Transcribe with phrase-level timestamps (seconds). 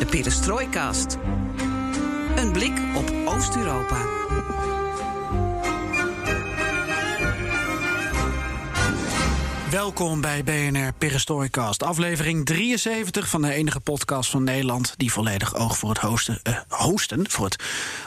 [0.00, 1.18] De Perestrooikast.
[2.36, 4.19] Een blik op Oost-Europa.
[9.70, 15.78] Welkom bij BNR Perestroikast, aflevering 73 van de enige podcast van Nederland die volledig oog
[15.78, 17.62] voor het hosten, eh, hosten, voor het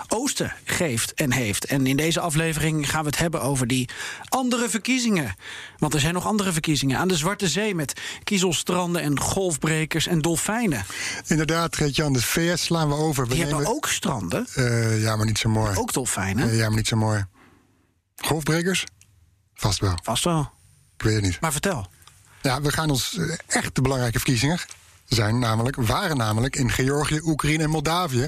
[0.08, 1.66] oosten geeft en heeft.
[1.66, 3.90] En in deze aflevering gaan we het hebben over die
[4.30, 5.36] andere verkiezingen.
[5.78, 10.22] Want er zijn nog andere verkiezingen aan de Zwarte Zee met kiezelstranden en golfbrekers en
[10.22, 10.86] dolfijnen.
[11.28, 13.28] Inderdaad, Geert-Jan, de VS slaan we over.
[13.28, 15.78] We Die hebben ook stranden, Eh, ja, maar niet zo mooi.
[15.78, 16.50] ook dolfijnen.
[16.50, 17.26] Eh, ja, maar niet zo mooi.
[18.16, 18.84] Golfbrekers?
[19.54, 19.98] Vast wel.
[20.04, 20.52] Vast wel.
[21.04, 21.42] Ik weet het niet.
[21.42, 21.88] Maar vertel.
[22.42, 24.60] Ja, we gaan ons eh, echt de belangrijke verkiezingen
[25.14, 28.28] zijn namelijk, waren namelijk in Georgië, Oekraïne en Moldavië.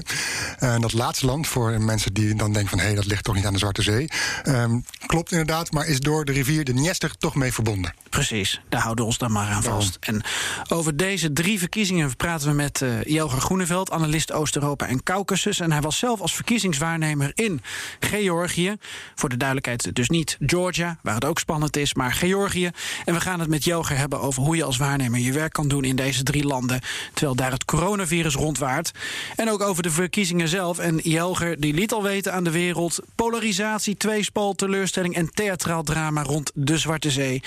[0.58, 2.86] En dat laatste land, voor mensen die dan denken van...
[2.86, 4.08] hé, dat ligt toch niet aan de Zwarte Zee.
[4.42, 7.94] Ehm, klopt inderdaad, maar is door de rivier de Dniester toch mee verbonden.
[8.10, 9.96] Precies, daar houden we ons dan maar aan vast.
[10.00, 10.22] En
[10.68, 15.60] over deze drie verkiezingen praten we met eh Jelger Groeneveld, analist Oost-Europa en Caucasus.
[15.60, 17.60] En hij was zelf als verkiezingswaarnemer in
[18.00, 18.76] Georgië.
[19.14, 22.70] Voor de duidelijkheid, dus niet Georgia, waar het ook spannend is, maar Georgië.
[23.04, 25.68] En we gaan het met Jelger hebben over hoe je als waarnemer je werk kan
[25.68, 26.75] doen in deze drie landen.
[27.12, 28.92] Terwijl daar het coronavirus rondwaart.
[29.36, 30.78] En ook over de verkiezingen zelf.
[30.78, 36.22] En Jelger die liet al weten aan de wereld: polarisatie, tweespal, teleurstelling en theatraal drama
[36.22, 37.42] rond de Zwarte Zee.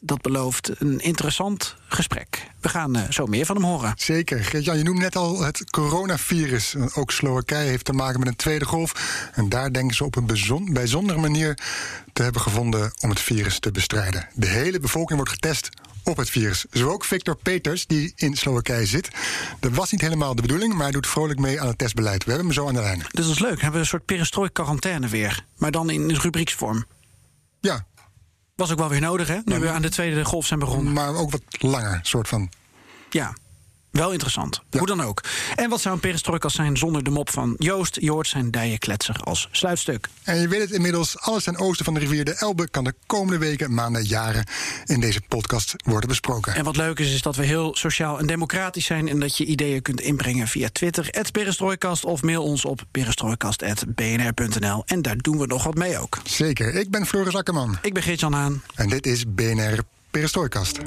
[0.00, 2.46] Dat belooft een interessant gesprek.
[2.60, 3.92] We gaan eh, zo meer van hem horen.
[3.96, 4.44] Zeker.
[4.44, 6.74] Geert-Jan, je noemt net al het coronavirus.
[6.94, 8.92] Ook Slowakije heeft te maken met een tweede golf.
[9.34, 10.26] En daar denken ze op een
[10.72, 11.58] bijzondere manier
[12.12, 14.28] te hebben gevonden om het virus te bestrijden.
[14.34, 15.68] De hele bevolking wordt getest
[16.08, 16.64] op het virus.
[16.70, 19.08] Zo ook Victor Peters, die in Slowakije zit.
[19.60, 22.24] Dat was niet helemaal de bedoeling, maar hij doet vrolijk mee aan het testbeleid.
[22.24, 22.98] We hebben hem zo aan de lijn.
[22.98, 23.54] Dus dat is leuk.
[23.60, 25.44] Hebben we een soort perestrooi-quarantaine weer.
[25.56, 26.84] Maar dan in rubrieksvorm.
[27.60, 27.86] Ja,
[28.56, 29.38] Was ook wel weer nodig, hè?
[29.44, 30.92] Nu we aan de tweede golf zijn begonnen.
[30.92, 32.50] maar ook wat langer, soort van.
[33.10, 33.34] Ja,
[33.98, 34.62] wel interessant.
[34.70, 34.78] Ja.
[34.78, 35.22] Hoe dan ook.
[35.56, 37.96] En wat zou een perestroikas zijn zonder de mop van Joost?
[38.00, 40.08] Je hoort zijn dijenkletser als sluitstuk.
[40.22, 42.68] En je weet het inmiddels, alles ten oosten van de rivier de Elbe...
[42.68, 44.44] kan de komende weken, maanden, jaren
[44.84, 46.54] in deze podcast worden besproken.
[46.54, 49.08] En wat leuk is, is dat we heel sociaal en democratisch zijn...
[49.08, 52.04] en dat je ideeën kunt inbrengen via Twitter, perestrooikast...
[52.04, 54.82] of mail ons op perestrooikast.bnr.nl.
[54.86, 56.18] En daar doen we nog wat mee ook.
[56.24, 57.78] Zeker, ik ben Floris Akkerman.
[57.82, 58.62] Ik ben Geert-Jan Haan.
[58.74, 59.78] En dit is BNR
[60.10, 60.78] Perestrooikast.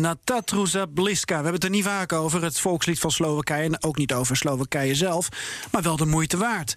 [0.00, 1.26] Natatruza Bliska.
[1.26, 3.62] We hebben het er niet vaak over, het volkslied van Slowakije...
[3.62, 5.28] en ook niet over Slowakije zelf,
[5.70, 6.74] maar wel de moeite waard.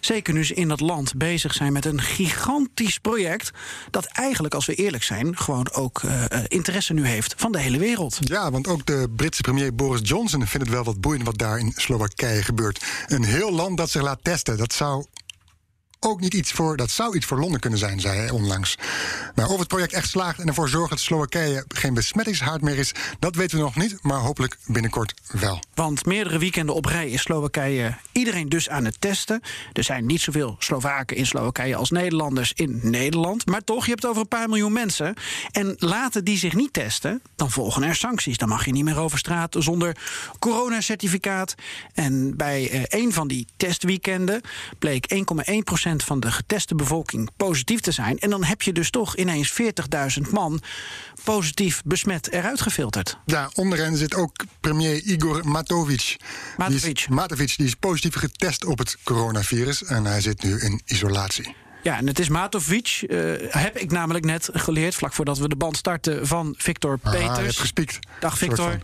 [0.00, 3.50] Zeker nu ze in dat land bezig zijn met een gigantisch project...
[3.90, 7.34] dat eigenlijk, als we eerlijk zijn, gewoon ook eh, eh, interesse nu heeft...
[7.36, 8.18] van de hele wereld.
[8.20, 11.58] Ja, want ook de Britse premier Boris Johnson vindt het wel wat boeiend wat daar
[11.58, 12.84] in Slowakije gebeurt.
[13.06, 15.04] Een heel land dat zich laat testen, dat zou
[16.00, 18.78] ook niet iets voor, dat zou iets voor Londen kunnen zijn, zei hij onlangs.
[19.34, 22.92] Nou, of het project echt slaagt en ervoor zorgt dat Slowakije geen besmettingshaard meer is,
[23.18, 25.62] dat weten we nog niet, maar hopelijk binnenkort wel.
[25.74, 29.40] Want meerdere weekenden op rij is Slowakije iedereen dus aan het testen.
[29.72, 33.46] Er zijn niet zoveel Slowaken in Slowakije als Nederlanders in Nederland.
[33.46, 35.14] Maar toch, je hebt over een paar miljoen mensen.
[35.50, 38.36] En laten die zich niet testen, dan volgen er sancties.
[38.38, 39.96] Dan mag je niet meer over straat zonder
[40.38, 41.54] coronacertificaat.
[41.94, 44.40] En bij eh, een van die testweekenden
[44.78, 48.18] bleek 1,1% van de geteste bevolking positief te zijn.
[48.18, 49.52] En dan heb je dus toch ineens
[50.24, 50.60] 40.000 man
[51.24, 53.18] positief besmet eruit gefilterd.
[53.24, 56.16] Ja, onder hen zit ook premier Igor Matovic.
[56.56, 56.82] Matovic.
[56.82, 60.80] Die is, Matovic, die is positief getest op het coronavirus en hij zit nu in
[60.84, 61.54] isolatie.
[61.82, 64.94] Ja, en het is Matovic, eh, heb ik namelijk net geleerd...
[64.94, 67.38] vlak voordat we de band starten van Victor Ah, je Peters.
[67.38, 67.98] hebt gespiekt.
[68.20, 68.78] Dag Victor.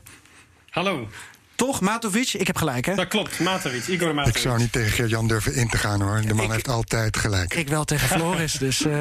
[0.71, 1.09] Hallo,
[1.57, 2.33] Toch, Matovic?
[2.33, 2.95] Ik heb gelijk, hè?
[2.95, 3.41] dat klopt.
[3.41, 4.37] Matovic, Igor Matovic.
[4.37, 6.21] Ik zou niet tegen Geert-Jan durven in te gaan hoor.
[6.27, 7.55] De man Ik- heeft altijd gelijk.
[7.55, 8.53] Ik wel tegen Floris.
[8.67, 9.01] dus eh,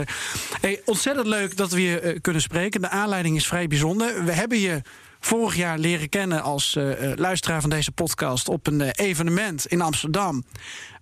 [0.61, 2.81] hey, ontzettend leuk dat we je eh, kunnen spreken.
[2.81, 4.25] De aanleiding is vrij bijzonder.
[4.25, 4.81] We hebben je
[5.25, 10.43] vorig jaar leren kennen als uh, luisteraar van deze podcast op een evenement in Amsterdam.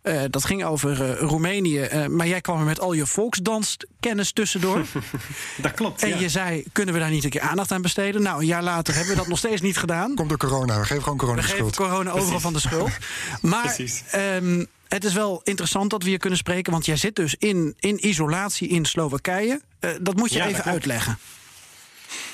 [0.04, 1.80] Uh, dat ging over uh, Roemenië.
[1.80, 4.86] Uh, maar jij kwam er met al je volksdanskennis tussendoor.
[5.62, 6.04] dat klopt.
[6.04, 6.18] En ja.
[6.18, 8.22] je zei: kunnen we daar niet een keer aandacht aan besteden?
[8.22, 10.16] Nou, een jaar later hebben we dat nog steeds niet gedaan.
[10.16, 10.80] Komt door corona.
[10.80, 11.90] We geven gewoon corona we de geven schuld.
[11.90, 12.92] corona overal van de schuld.
[13.42, 13.78] Maar
[14.16, 16.72] um, het is wel interessant dat we hier kunnen spreken.
[16.72, 19.62] Want jij zit dus in, in isolatie in Slowakije.
[20.02, 21.18] dat moet je ja, even uitleggen.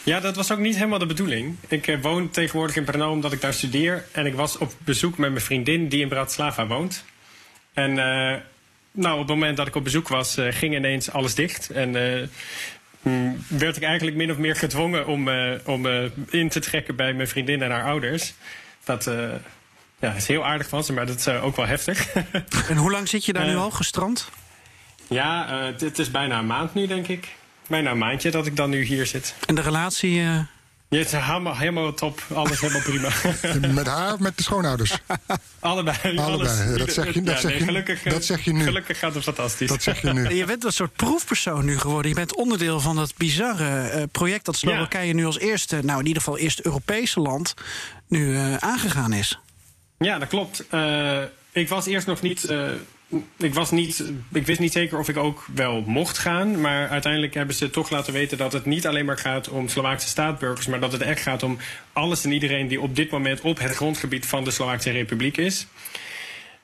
[0.04, 1.56] Ja, dat was ook niet helemaal de bedoeling.
[1.68, 4.06] Ik uh, woon tegenwoordig in Brno omdat ik daar studeer.
[4.12, 7.04] En ik was op bezoek met mijn vriendin die in Bratislava woont.
[7.74, 8.36] En uh,
[8.92, 11.70] nou, op het moment dat ik op bezoek was, uh, ging ineens alles dicht.
[11.70, 11.90] En
[13.02, 15.30] mm, werd ik eigenlijk min of meer gedwongen om,
[15.66, 15.88] om
[16.30, 18.34] in te trekken bij mijn vriendin en haar ouders.
[18.84, 19.12] Dat
[20.00, 22.08] ja, is heel aardig van ze, maar dat is ook wel heftig.
[22.70, 24.30] en hoe lang zit je daar nu al gestrand?
[25.08, 25.48] Ja,
[25.78, 27.28] het is bijna een maand nu, denk ik.
[27.70, 29.36] Bijna een maandje dat ik dan nu hier zit.
[29.46, 30.20] En de relatie?
[30.20, 30.40] Uh...
[30.90, 32.22] Ja, het is helemaal, helemaal top.
[32.34, 33.10] Alles helemaal prima.
[33.74, 34.98] met haar of met de schoonouders?
[35.60, 35.98] Allebei.
[36.04, 36.20] Allebei.
[36.20, 38.64] Alles, dat zeg je, dat ja, zeg nee, je, gelukkig, dat zeg je nu.
[38.64, 39.70] Gelukkig gaat het fantastisch.
[39.70, 40.30] Dat zeg je nu.
[40.36, 42.10] Je bent een soort proefpersoon nu geworden.
[42.10, 45.14] Je bent onderdeel van dat bizarre uh, project dat Slowakije ja.
[45.14, 47.54] nu als eerste, nou in ieder geval eerste Europese land,
[48.08, 49.40] nu uh, aangegaan is.
[49.98, 50.64] Ja, dat klopt.
[50.72, 51.22] Uh,
[51.52, 52.54] ik was eerst nog niet
[53.38, 54.04] ik, was niet,
[54.34, 56.62] ik wist niet zeker of ik ook wel mocht gaan.
[56.62, 60.08] Maar uiteindelijk hebben ze toch laten weten dat het niet alleen maar gaat om Slovaakse
[60.08, 60.68] staatburgers.
[60.68, 61.58] Maar dat het echt gaat om
[61.94, 65.68] alles en iedereen die op dit moment op het grondgebied van de Slovaakse Republiek is.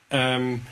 [0.08, 0.62] Um,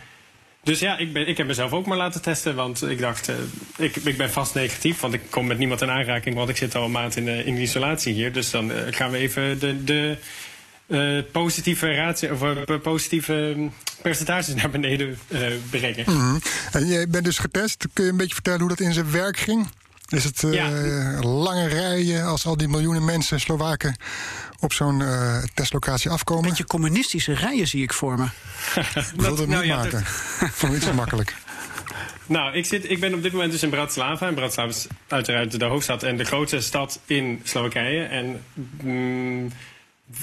[0.65, 2.55] dus ja, ik, ben, ik heb mezelf ook maar laten testen.
[2.55, 3.35] Want ik dacht, uh,
[3.77, 5.01] ik, ik ben vast negatief.
[5.01, 6.35] Want ik kom met niemand in aanraking.
[6.35, 8.33] Want ik zit al een maand in, uh, in isolatie hier.
[8.33, 9.85] Dus dan uh, gaan we even de.
[9.85, 10.17] de
[10.87, 13.57] uh, positieve, ratio, of, uh, positieve
[14.03, 16.05] percentages naar beneden uh, brengen.
[16.07, 16.41] Mm -hmm.
[16.73, 17.87] En jij bent dus getest.
[17.93, 19.69] Kun je een beetje vertellen hoe dat in zijn werk ging?
[20.09, 20.71] Is het ja.
[21.21, 23.97] lange rijen als al die miljoenen mensen, Slowaken,
[24.61, 25.03] op zo'n
[25.55, 26.43] testlocatie afkomen?
[26.43, 28.25] Een beetje communistische rijen zie ik voor me.
[29.15, 30.05] ik wilde het nou, niet ja, maken.
[30.39, 31.35] Het niet zo makkelijk.
[32.27, 34.27] Nou, ik, zit, ik ben op dit moment dus in Bratislava.
[34.27, 38.05] En Bratislava is uiteraard de hoofdstad en de grootste stad in Slowakije.
[38.05, 38.43] En
[38.83, 39.53] mm,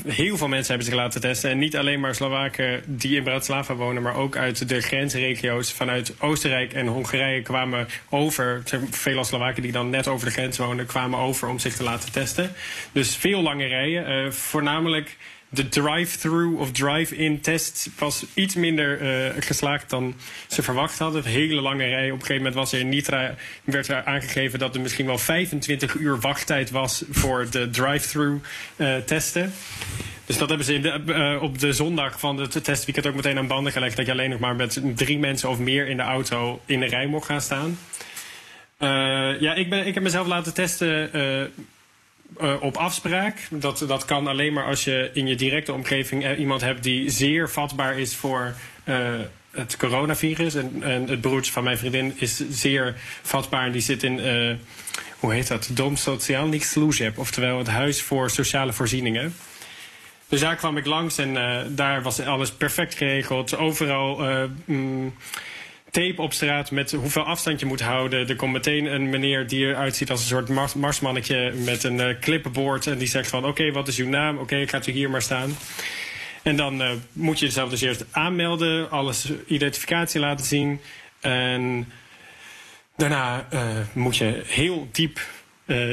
[0.08, 1.50] heel veel mensen hebben zich laten testen.
[1.50, 6.14] En niet alleen maar Slowaken die in Bratislava wonen, maar ook uit de grensregio's vanuit
[6.20, 8.64] Oostenrijk en Hongarije kwamen over.
[8.90, 12.12] Veel Slowaken die dan net over de grens wonen, kwamen over om zich te laten
[12.12, 12.52] testen.
[12.92, 14.26] Dus veel lange rijen.
[14.26, 15.18] Uh, voornamelijk
[15.54, 20.16] de drive-through of drive-in test was iets minder uh, geslaagd dan
[20.48, 21.24] ze verwacht hadden.
[21.24, 22.06] Hele lange rij.
[22.06, 25.18] Op een gegeven moment was er in Nitra werd er aangegeven dat er misschien wel
[25.18, 28.46] 25 uur wachttijd was voor de drive-through
[28.76, 29.54] uh, testen.
[30.26, 33.72] Dus dat hebben ze uh, op de zondag van het testweekend ook meteen aan banden
[33.72, 33.96] gelegd.
[33.98, 36.86] Dat je alleen nog maar met drie mensen of meer in de auto in de
[36.86, 37.78] rij mocht gaan staan.
[39.40, 41.12] ja, ik, ben, ik heb mezelf laten testen
[42.42, 43.48] uh, op afspraak.
[43.50, 47.50] Dat, dat kan alleen maar als je in je directe omgeving iemand hebt die zeer
[47.50, 48.54] vatbaar is voor
[48.86, 49.10] uh,
[49.52, 50.56] het coronavirus.
[50.56, 54.20] En, en, het broertje van mijn vriendin is zeer vatbaar die zit in,
[55.20, 55.70] hoe heet dat?
[55.74, 59.36] Dom Socialnik Služeb, oftewel het Huis voor Sociale Voorzieningen.
[60.28, 61.38] Dus daar kwam ik langs en
[61.76, 63.58] daar was alles perfect geregeld.
[63.58, 64.22] Overal.
[64.66, 65.14] Mm,
[65.92, 68.28] tape op straat met hoeveel afstand je moet houden.
[68.28, 72.00] Er komt meteen een meneer die eruit ziet als een soort mars marsmannetje met een
[72.00, 72.88] uh, clipboard.
[72.88, 74.34] En die zegt van oké, wat is uw naam?
[74.34, 75.56] Oké, okay, gaat u hier maar staan.
[76.44, 80.80] En dan uh, moet je jezelf dus eerst aanmelden, alles identificatie laten zien.
[81.20, 81.92] En
[82.98, 83.62] daarna uh,
[83.94, 85.20] moet je heel diep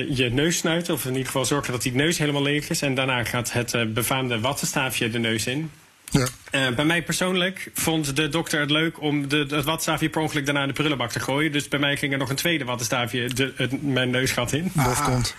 [0.08, 0.94] je neus snuiten.
[0.94, 2.82] Of in ieder geval zorgen dat die neus helemaal leeg is.
[2.82, 5.70] En daarna gaat het befaamde wattenstaafje de neus in.
[6.10, 6.26] Ja.
[6.68, 10.44] Uh, bij mij persoonlijk vond de dokter het leuk om de, het wattenstaafje per ongeluk
[10.44, 11.52] daarna in de prullenbak te gooien.
[11.52, 14.70] Dus bij mij ging er nog een tweede wattenstaafje de, het, mijn neusgat in.
[14.74, 15.34] Bofkont.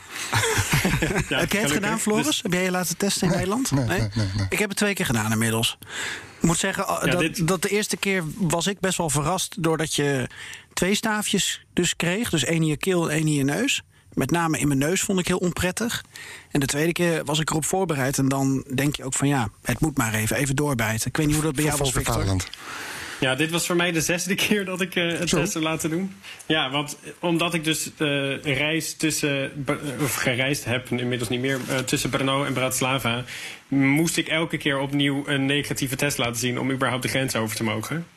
[1.29, 2.25] ja, heb jij het gedaan, Floris?
[2.25, 2.41] Dus...
[2.41, 3.71] Heb jij je laten testen in nee, Nederland?
[3.71, 3.99] Nee, nee?
[3.99, 5.77] Nee, nee, Ik heb het twee keer gedaan inmiddels.
[6.38, 7.47] Ik moet zeggen, ja, dat, dit...
[7.47, 9.63] dat de eerste keer was ik best wel verrast...
[9.63, 10.27] doordat je
[10.73, 12.29] twee staafjes dus kreeg.
[12.29, 13.81] Dus één in je keel en één in je neus.
[14.19, 16.03] Met name in mijn neus vond ik heel onprettig.
[16.51, 18.17] En de tweede keer was ik erop voorbereid.
[18.17, 21.07] En dan denk je ook van ja, het moet maar even, even doorbijten.
[21.07, 22.25] Ik weet niet hoe dat bij jou was, Victor.
[23.19, 25.89] Ja, dit was voor mij de zesde keer dat ik uh, het test heb laten
[25.89, 26.15] doen.
[26.45, 29.65] Ja, want omdat ik dus uh, reis tussen,
[30.01, 33.23] of gereisd heb, inmiddels niet meer, uh, tussen Brno en Bratislava,
[33.67, 37.55] moest ik elke keer opnieuw een negatieve test laten zien om überhaupt de grens over
[37.55, 38.07] te mogen.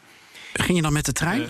[0.53, 1.49] Ging je dan met de trein?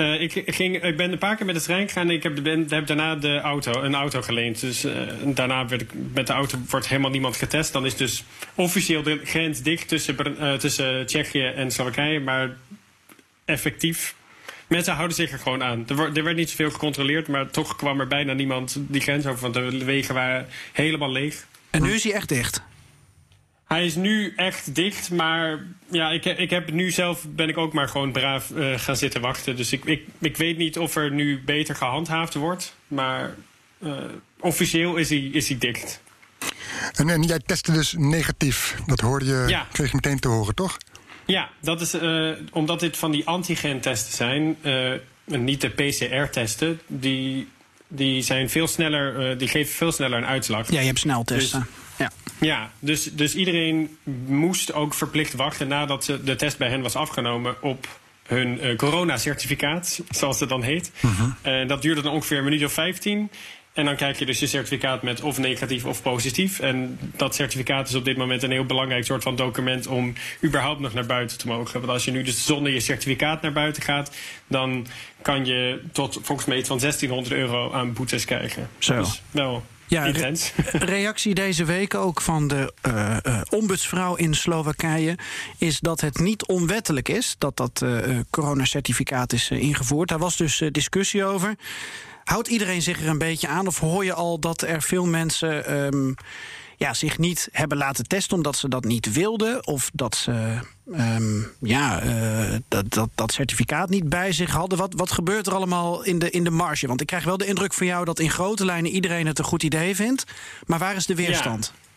[0.00, 2.42] Uh, ik, ging, ik ben een paar keer met de trein gegaan en ik heb,
[2.42, 4.60] ben, heb daarna de auto, een auto geleend.
[4.60, 4.92] Dus uh,
[5.24, 7.72] daarna werd ik, met de auto wordt helemaal niemand getest.
[7.72, 12.20] Dan is dus officieel de grens dicht tussen, uh, tussen Tsjechië en Slowakije.
[12.20, 12.56] Maar
[13.44, 14.14] effectief,
[14.66, 15.84] mensen houden zich er gewoon aan.
[15.88, 19.50] Er, er werd niet zoveel gecontroleerd, maar toch kwam er bijna niemand die grens over.
[19.50, 21.46] Want de wegen waren helemaal leeg.
[21.70, 22.62] En nu is hij echt dicht?
[23.72, 27.72] Hij is nu echt dicht, maar ja, ik, ik heb nu zelf ben ik ook
[27.72, 29.56] maar gewoon braaf uh, gaan zitten wachten.
[29.56, 33.34] Dus ik, ik, ik weet niet of er nu beter gehandhaafd wordt, maar
[33.78, 33.94] uh,
[34.40, 36.00] officieel is hij, is hij dicht.
[36.94, 38.76] En, en jij testte dus negatief.
[38.86, 39.66] Dat hoorde je, ja.
[39.72, 40.76] kreeg je meteen te horen, toch?
[41.24, 44.56] Ja, dat is uh, omdat dit van die antigen-testen zijn,
[45.24, 47.48] niet de PCR-testen, die,
[47.88, 50.70] die zijn veel sneller, die geven veel sneller een uitslag.
[50.70, 51.60] Ja, je hebt sneltesten.
[51.60, 56.82] Dus, ja, ja dus, dus iedereen moest ook verplicht wachten nadat de test bij hen
[56.82, 57.86] was afgenomen op
[58.26, 60.92] hun uh, coronacertificaat, zoals het dan heet.
[61.42, 63.30] En uh dat duurde dan ongeveer een minuut of 15.
[63.72, 66.60] En dan krijg je dus je certificaat met of negatief of positief.
[66.60, 70.14] En dat certificaat is op dit moment een heel belangrijk soort van document om
[70.44, 71.80] überhaupt nog naar buiten te mogen.
[71.80, 74.16] Want als je nu dus zonder je certificaat naar buiten gaat,
[74.46, 74.86] dan
[75.22, 78.68] kan je tot volgens mij iets van 1600 euro aan boetes krijgen.
[78.78, 78.96] Zo.
[78.96, 80.34] Dus wel ja, re
[80.94, 85.18] reactie deze week ook van de uh, uh, ombudsvrouw in Slowakije
[85.58, 90.08] is dat het niet onwettelijk is dat dat uh, coronacertificaat is ingevoerd.
[90.08, 91.54] Daar was dus discussie over.
[92.24, 93.66] Houdt iedereen zich er een beetje aan?
[93.66, 96.14] Of hoor je al dat er veel mensen um,
[96.80, 99.66] ja, zich niet hebben laten testen omdat ze dat niet wilden?
[99.66, 100.58] Of dat ze
[100.92, 104.78] um, ja, uh, dat, dat, dat certificaat niet bij zich hadden?
[104.78, 106.86] Wat, wat gebeurt er allemaal in de, in de marge?
[106.86, 109.44] Want ik krijg wel de indruk van jou dat in grote lijnen iedereen het een
[109.44, 110.24] goed idee vindt.
[110.66, 111.72] Maar waar is de weerstand?
[111.74, 111.88] Ja.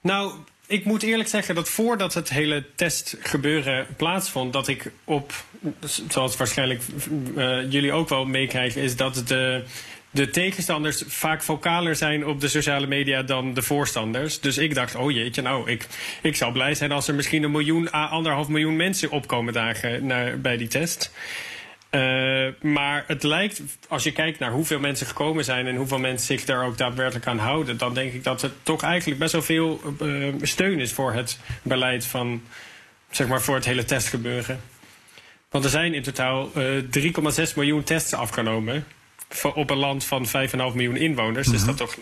[0.00, 0.32] Nou,
[0.66, 5.32] ik moet eerlijk zeggen dat voordat het hele testgebeuren plaatsvond, dat ik op,
[6.08, 6.82] zoals waarschijnlijk
[7.36, 9.64] uh, jullie ook wel meekrijgen, is dat de,
[10.16, 14.40] de tegenstanders vaak vocaler zijn op de sociale media dan de voorstanders.
[14.40, 15.86] Dus ik dacht, oh jeetje, nou, ik,
[16.22, 20.06] ik zou blij zijn als er misschien een miljoen à anderhalf miljoen mensen opkomen dagen
[20.06, 21.12] naar, bij die test.
[21.90, 26.26] Uh, maar het lijkt, als je kijkt naar hoeveel mensen gekomen zijn en hoeveel mensen
[26.26, 29.42] zich daar ook daadwerkelijk aan houden, dan denk ik dat er toch eigenlijk best wel
[29.42, 32.42] veel uh, steun is voor het beleid van,
[33.10, 34.60] zeg maar, voor het hele testgebeuren.
[35.50, 36.82] Want er zijn in totaal uh,
[37.48, 38.84] 3,6 miljoen tests afgenomen
[39.54, 41.46] op een land van 5,5 miljoen inwoners.
[41.46, 41.66] Mm -hmm.
[41.66, 41.96] Dus dat toch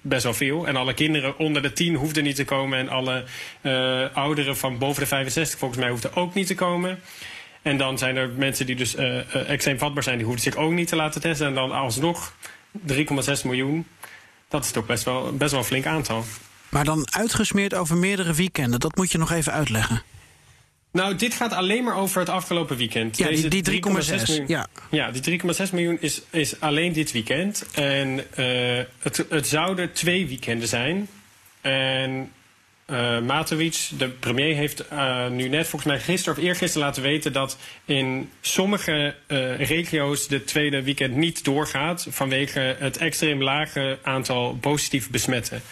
[0.00, 0.66] best wel veel.
[0.66, 2.78] En alle kinderen onder de 10 hoefden niet te komen.
[2.78, 3.24] En alle
[3.62, 7.00] uh, ouderen van boven de 65 volgens mij hoefden ook niet te komen.
[7.62, 10.72] En dan zijn er mensen die dus uh, extreem vatbaar zijn, die hoeven zich ook
[10.72, 11.46] niet te laten testen.
[11.46, 12.32] En dan alsnog
[12.86, 12.96] 3,6
[13.44, 13.86] miljoen.
[14.48, 16.24] Dat is toch best wel, best wel een flink aantal.
[16.68, 18.80] Maar dan uitgesmeerd over meerdere weekenden.
[18.80, 20.02] Dat moet je nog even uitleggen.
[20.92, 23.16] Nou, dit gaat alleen maar over het afgelopen weekend.
[23.16, 23.90] Ja, Deze die, die 3,6
[24.26, 24.44] miljoen.
[24.46, 27.66] Ja, ja die 3,6 miljoen is, is alleen dit weekend.
[27.74, 31.08] En uh, het, het zouden twee weekenden zijn.
[31.60, 32.32] En
[32.86, 37.32] uh, Matovic, de premier, heeft uh, nu net volgens mij gisteren of eergisteren laten weten
[37.32, 44.58] dat in sommige uh, regio's de tweede weekend niet doorgaat vanwege het extreem lage aantal
[44.60, 45.62] positief besmetten.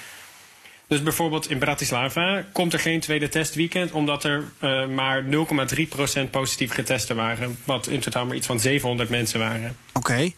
[0.90, 6.72] Dus bijvoorbeeld in Bratislava komt er geen tweede testweekend, omdat er uh, maar 0,3% positief
[6.72, 7.58] getesten waren.
[7.64, 9.76] Wat in totaal maar iets van 700 mensen waren.
[9.88, 9.98] Oké.
[9.98, 10.34] Okay.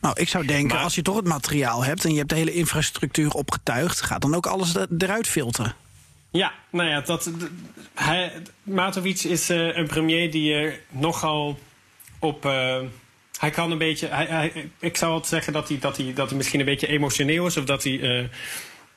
[0.00, 2.36] Nou, ik zou denken, maar, als je toch het materiaal hebt en je hebt de
[2.36, 5.74] hele infrastructuur opgetuigd, gaat dan ook alles eruit filteren.
[6.30, 7.30] Ja, nou ja, dat,
[7.94, 8.32] hij,
[8.62, 11.58] Matovic is uh, een premier die uh, nogal
[12.18, 12.44] op.
[12.44, 12.76] Uh,
[13.38, 14.06] hij kan een beetje.
[14.06, 16.86] Hij, hij, ik zou altijd zeggen dat hij, dat, hij, dat hij misschien een beetje
[16.86, 18.28] emotioneel is of dat hij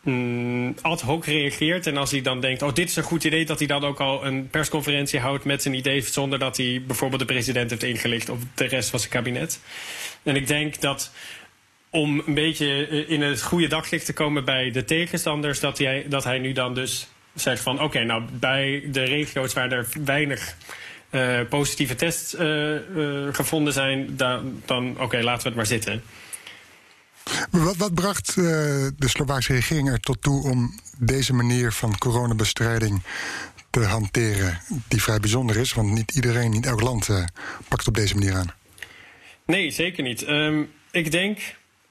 [0.05, 1.87] mm, ad hoc reageert.
[1.87, 3.99] En als hij dan denkt, oh, dit is een goed idee, dat hij dan ook
[3.99, 8.29] al een persconferentie houdt met zijn idee zonder dat hij bijvoorbeeld de president heeft ingelicht
[8.29, 9.59] of de rest van zijn kabinet.
[10.23, 11.11] En ik denk dat
[11.89, 16.23] om een beetje in het goede daglicht te komen bij de tegenstanders, dat hij, dat
[16.23, 20.55] hij nu dan dus zegt van oké, nou bij de regio's waar er weinig
[21.11, 22.77] uh, positieve tests uh,
[23.31, 26.03] gevonden zijn, dan, dan oké, laten we het maar zitten.
[27.51, 33.01] Wat, wat bracht de Slovaakse regering er tot toe om deze manier van coronabestrijding
[33.69, 35.73] te hanteren, die vrij bijzonder is?
[35.73, 37.09] Want niet iedereen, niet elk land
[37.67, 38.53] pakt op deze manier aan.
[39.45, 40.27] Nee, zeker niet.
[40.27, 41.39] Um, ik denk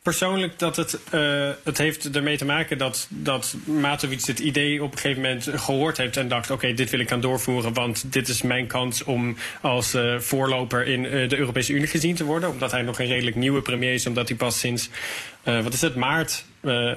[0.05, 4.93] persoonlijk dat het, uh, het heeft ermee te maken dat, dat Matovic het idee op
[4.93, 8.13] een gegeven moment gehoord heeft en dacht: oké, okay, dit wil ik gaan doorvoeren, want
[8.13, 12.25] dit is mijn kans om als uh, voorloper in uh, de Europese Unie gezien te
[12.25, 12.51] worden.
[12.51, 14.91] Omdat hij nog een redelijk nieuwe premier is, omdat hij pas sinds,
[15.43, 16.45] wat is het, maart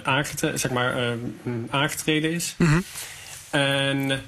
[0.04, 1.18] aangetreden, zeg maar,
[1.70, 2.56] aangetreden is.
[2.58, 2.84] Mm -hmm.
[3.50, 4.22] En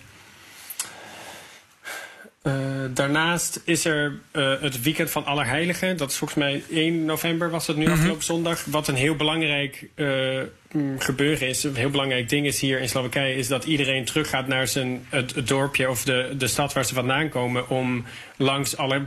[2.44, 2.54] uh,
[2.94, 5.98] daarnaast is er uh, het weekend van Allerheiligen.
[5.98, 7.98] Dat is volgens mij 1 november was het nu mm -hmm.
[7.98, 8.66] afgelopen zondag.
[8.66, 10.42] Wat een heel belangrijk uh,
[10.98, 11.64] gebeuren is.
[11.64, 13.36] Een heel belangrijk ding is hier in Slowakije...
[13.36, 16.94] is dat iedereen teruggaat naar zijn, het, het dorpje of de, de stad waar ze
[16.94, 17.70] vandaan komen...
[17.70, 18.06] om
[18.38, 19.06] langs alle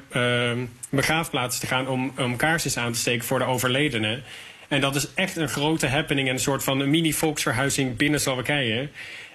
[0.90, 4.22] begraafplaatsen te gaan om, om kaarsjes aan te steken voor de overledenen.
[4.68, 8.88] En dat is echt een grote happening en een soort van een mini-volksverhuizing binnen Slowakije.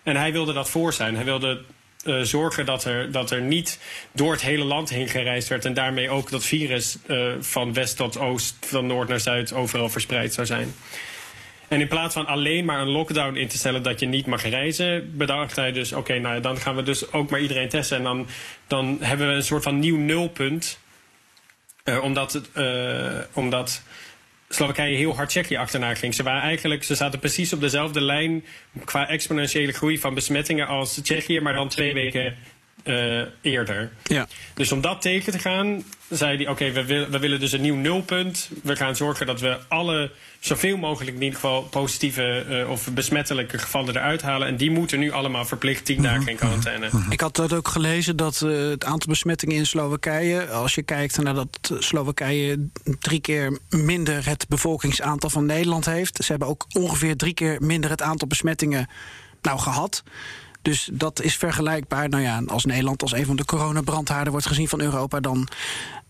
[0.03, 1.15] En hij wilde dat voor zijn.
[1.15, 1.61] Hij wilde
[2.07, 3.79] uh, zorgen dat er, dat er niet
[4.11, 5.65] door het hele land heen gereisd werd.
[5.65, 9.89] En daarmee ook dat virus uh, van west tot oost, van noord naar zuid, overal
[9.89, 10.73] verspreid zou zijn.
[11.67, 14.43] En in plaats van alleen maar een lockdown in te stellen dat je niet mag
[14.43, 17.97] reizen, bedacht hij dus: oké, nou dan gaan we dus ook maar iedereen testen.
[17.97, 18.27] En dan,
[18.67, 20.79] dan hebben we een soort van nieuw nulpunt.
[21.83, 22.49] Uh, omdat, het,
[23.33, 23.81] omdat
[24.49, 26.15] Slowakije heel hard Tsjechië achterna ging.
[26.15, 28.45] Ze, waren eigenlijk, ze zaten precies op dezelfde lijn
[28.85, 32.35] qua exponentiële groei van besmettingen als Tsjechië, maar dan twee weken
[32.83, 33.91] uh, eerder.
[34.03, 34.27] Ja.
[34.53, 37.61] Dus om dat tegen te gaan, zei hij: Oké, we, wil, we willen dus een
[37.61, 38.49] nieuw nulpunt.
[38.63, 43.57] We gaan zorgen dat we alle, zoveel mogelijk in ieder geval, positieve uh, of besmettelijke
[43.57, 44.47] gevallen eruit halen.
[44.47, 46.89] En die moeten nu allemaal verplicht tien dagen in quarantaine.
[47.09, 51.23] Ik had dat ook gelezen dat uh, het aantal besmettingen in Slowakije, als je kijkt
[51.23, 52.67] naar dat Slowakije
[52.99, 56.23] drie keer minder het bevolkingsaantal van Nederland heeft.
[56.23, 58.87] Ze hebben ook ongeveer drie keer minder het aantal besmettingen
[59.41, 60.03] nou gehad.
[60.67, 62.09] Dus dat is vergelijkbaar.
[62.09, 65.47] Nou ja, als Nederland als een van de coronabrandhaarden wordt gezien van Europa, dan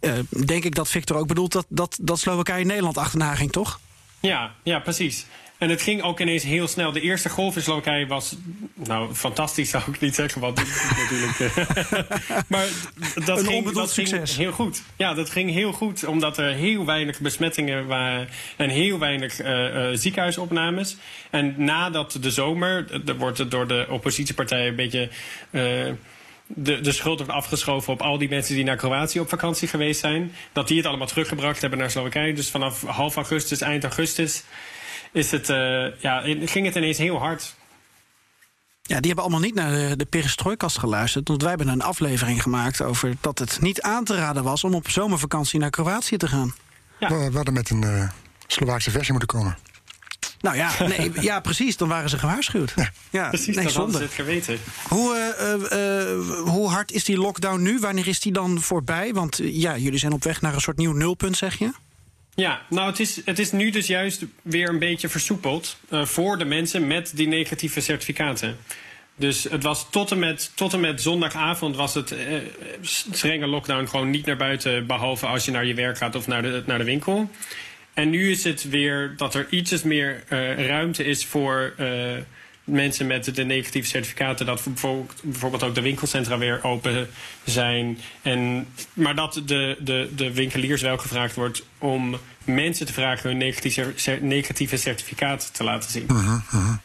[0.02, 0.14] uh,
[0.46, 3.80] denk ik dat Victor ook bedoelt dat, dat, dat Slowakije Nederland achterna ging, toch?
[4.20, 5.26] Ja, ja, precies.
[5.58, 6.92] En het ging ook ineens heel snel.
[6.92, 8.36] De eerste golf in Slowakije was,
[8.74, 10.56] nou, fantastisch zou ik niet zeggen, want
[10.98, 11.40] natuurlijk.
[11.40, 12.68] Uh, maar
[13.26, 14.82] dat, ging, dat ging, heel goed.
[14.96, 19.48] Ja, dat ging heel goed, omdat er heel weinig besmettingen waren en heel weinig uh,
[19.50, 20.98] uh, ziekenhuisopnames.
[21.30, 25.10] En nadat de zomer, er wordt het door de oppositiepartijen een beetje
[26.48, 30.00] de, de schuld wordt afgeschoven op al die mensen die naar Kroatië op vakantie geweest
[30.00, 30.32] zijn.
[30.52, 32.34] Dat die het allemaal teruggebracht hebben naar Slowakije.
[32.34, 34.44] Dus vanaf half augustus, eind augustus,
[35.12, 37.56] is het, uh, ja, ging het ineens heel hard.
[38.82, 41.28] Ja, die hebben allemaal niet naar de, de perestrooikast geluisterd.
[41.28, 44.74] Want wij hebben een aflevering gemaakt over dat het niet aan te raden was om
[44.74, 46.56] op zomervakantie naar Kroatië te gaan.
[47.00, 47.08] Ja.
[47.08, 48.10] We, we hadden met een uh,
[48.48, 49.58] Slovaakse versie moeten komen.
[50.42, 51.78] Nou ja, nee, ja, precies.
[51.78, 52.74] Dan waren ze gewaarschuwd.
[52.76, 54.60] Ja, ja precies, nee, dat ze het geweten.
[54.88, 57.80] Hoe, uh, uh, hoe hard is die lockdown nu?
[57.80, 59.14] Wanneer is die dan voorbij?
[59.14, 61.72] Want ja, jullie zijn op weg naar een soort nieuw nulpunt, zeg je?
[62.42, 66.38] Ja, nou het is, het is nu dus juist weer een beetje versoepeld uh, voor
[66.38, 68.58] de mensen met die negatieve certificaten.
[69.16, 72.18] Dus het was tot en met, tot en met zondagavond was het uh,
[72.82, 76.42] strenge lockdown gewoon niet naar buiten, behalve als je naar je werk gaat of naar
[76.42, 77.30] de, naar de winkel.
[77.94, 81.74] En nu is het weer dat er ietsjes meer uh, ruimte is voor
[82.68, 87.10] mensen met de negatieve certificaten, dat bijvoorbeeld, bijvoorbeeld ook de winkelcentra weer open
[87.44, 88.00] zijn.
[88.22, 93.38] En, maar dat de, de, de winkeliers wel gevraagd wordt om mensen te vragen hun
[94.22, 96.06] negatieve, certificaat te laten zien.
[96.12, 96.76] Uh -huh, uh -huh.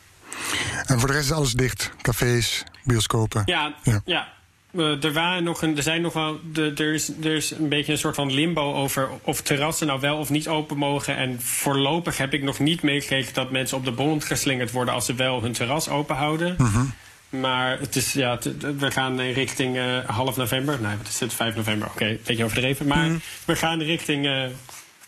[0.87, 1.90] En voor de rest is alles dicht?
[2.03, 3.42] Cafés, bioscopen?
[3.44, 4.01] Ja, ja.
[4.05, 4.29] ja.
[4.72, 6.40] Uh, er, waren nog een, er zijn nog wel.
[6.53, 10.01] De, er, is, er is een beetje een soort van limbo over of terrassen nou
[10.01, 11.16] wel of niet open mogen.
[11.16, 15.07] En voorlopig heb ik nog niet meegekregen dat mensen op de bond geslingerd worden als
[15.07, 16.55] ze wel hun terras open houden.
[16.59, 16.81] -huh.
[17.29, 18.38] Maar het is, ja,
[18.79, 20.81] we gaan richting uh, half november.
[20.81, 21.35] Nee, wat is het?
[21.35, 21.88] 5 november.
[21.88, 22.87] Oké, okay, een beetje overdreven.
[22.87, 23.11] Maar
[23.44, 24.51] we gaan richting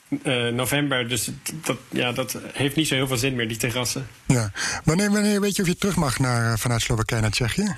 [0.09, 1.09] uh, uh, november.
[1.09, 1.31] Dus
[1.64, 4.07] dat, ja, dat heeft niet zo heel veel zin meer, die terrassen.
[4.27, 4.51] Ja.
[4.85, 7.77] Wanneer, wanneer weet je of je terug mag naar, vanuit Slowakije naar Tsjechië?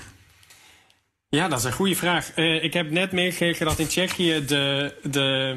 [1.29, 2.31] Ja, dat is een goede vraag.
[2.35, 5.55] Uh, ik heb net meegekregen dat in Tsjechië de, de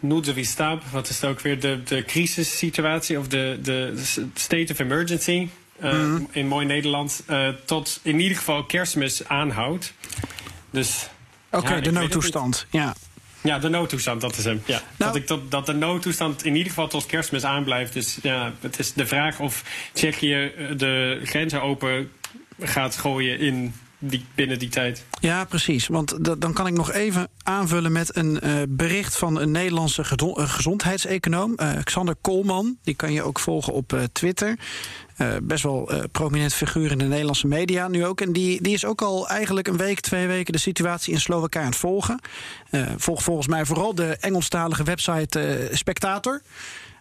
[0.00, 4.02] noodzavi staat, wat is het ook weer, de, de crisissituatie of de, de
[4.34, 5.48] state of emergency,
[5.82, 6.28] uh, mm -hmm.
[6.32, 9.92] in mooi Nederland, uh, tot in ieder geval kerstmis aanhoudt.
[10.70, 11.08] Dus.
[11.50, 12.94] Oké, okay, ja, de noodtoestand, ja.
[13.42, 14.62] Ja, de noodtoestand, dat is hem.
[14.66, 14.82] Ja.
[14.96, 17.92] Nou, dat, ik tot, dat de noodtoestand in ieder geval tot kerstmis aanblijft.
[17.92, 22.10] Dus ja, het is de vraag of Tsjechië de grenzen open
[22.60, 25.04] gaat gooien in die, binnen die tijd.
[25.20, 25.86] Ja, precies.
[25.86, 31.54] Want dan kan ik nog even aanvullen met een uh, bericht van een Nederlandse gezondheidseconoom,
[31.56, 32.76] uh, Xander Koolman.
[32.82, 34.58] Die kan je ook volgen op uh, Twitter.
[35.42, 38.20] Best wel prominent figuur in de Nederlandse media nu ook.
[38.20, 41.64] En die, die is ook al eigenlijk een week, twee weken de situatie in Slowakije
[41.64, 42.20] aan het volgen.
[42.96, 46.42] volg volgens mij vooral de Engelstalige website Spectator.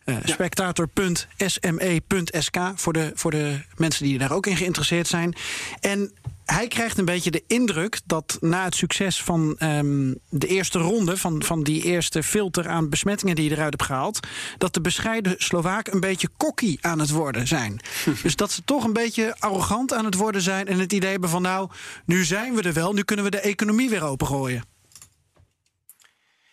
[0.10, 0.34] Uh, ja.
[0.34, 5.36] Spectator.sme.sk voor de, voor de mensen die daar ook in geïnteresseerd zijn.
[5.80, 6.12] En
[6.54, 11.18] hij krijgt een beetje de indruk dat na het succes van um, de eerste ronde,
[11.18, 15.36] van, van die eerste filter aan besmettingen die je eruit hebt gehaald, dat de bescheiden
[15.38, 17.80] Slovaak een beetje kokkie aan het worden zijn.
[18.24, 21.30] dus dat ze toch een beetje arrogant aan het worden zijn en het idee hebben
[21.30, 21.70] van nou,
[22.06, 24.64] nu zijn we er wel, nu kunnen we de economie weer opengooien.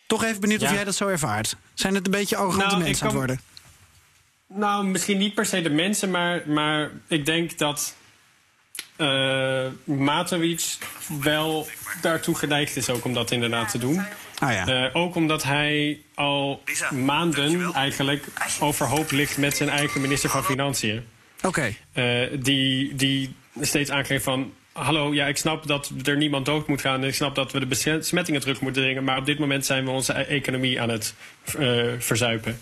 [0.06, 0.66] Toch even benieuwd ja.
[0.66, 1.56] of jij dat zo ervaart.
[1.74, 3.40] Zijn het een beetje arrogante nou, mensen aan het worden?
[4.48, 7.94] Nou, misschien niet per se de mensen, maar, maar ik denk dat
[8.98, 10.78] uh, Matovic
[11.22, 11.68] wel
[12.00, 14.04] daartoe geneigd is ook om dat inderdaad te doen.
[14.38, 14.68] Ah, ja.
[14.68, 18.24] Uh, ook omdat hij al maanden eigenlijk
[18.60, 21.04] overhoop ligt met zijn eigen minister van Financiën.
[21.42, 21.74] Oké.
[21.92, 22.26] Okay.
[22.30, 24.52] Uh, die, die steeds aangeeft van...
[24.72, 27.02] Hallo, ja, ik snap dat er niemand dood moet gaan.
[27.02, 29.04] En ik snap dat we de besmettingen terug moeten dringen.
[29.04, 31.14] Maar op dit moment zijn we onze economie aan het
[31.98, 32.58] verzuipen.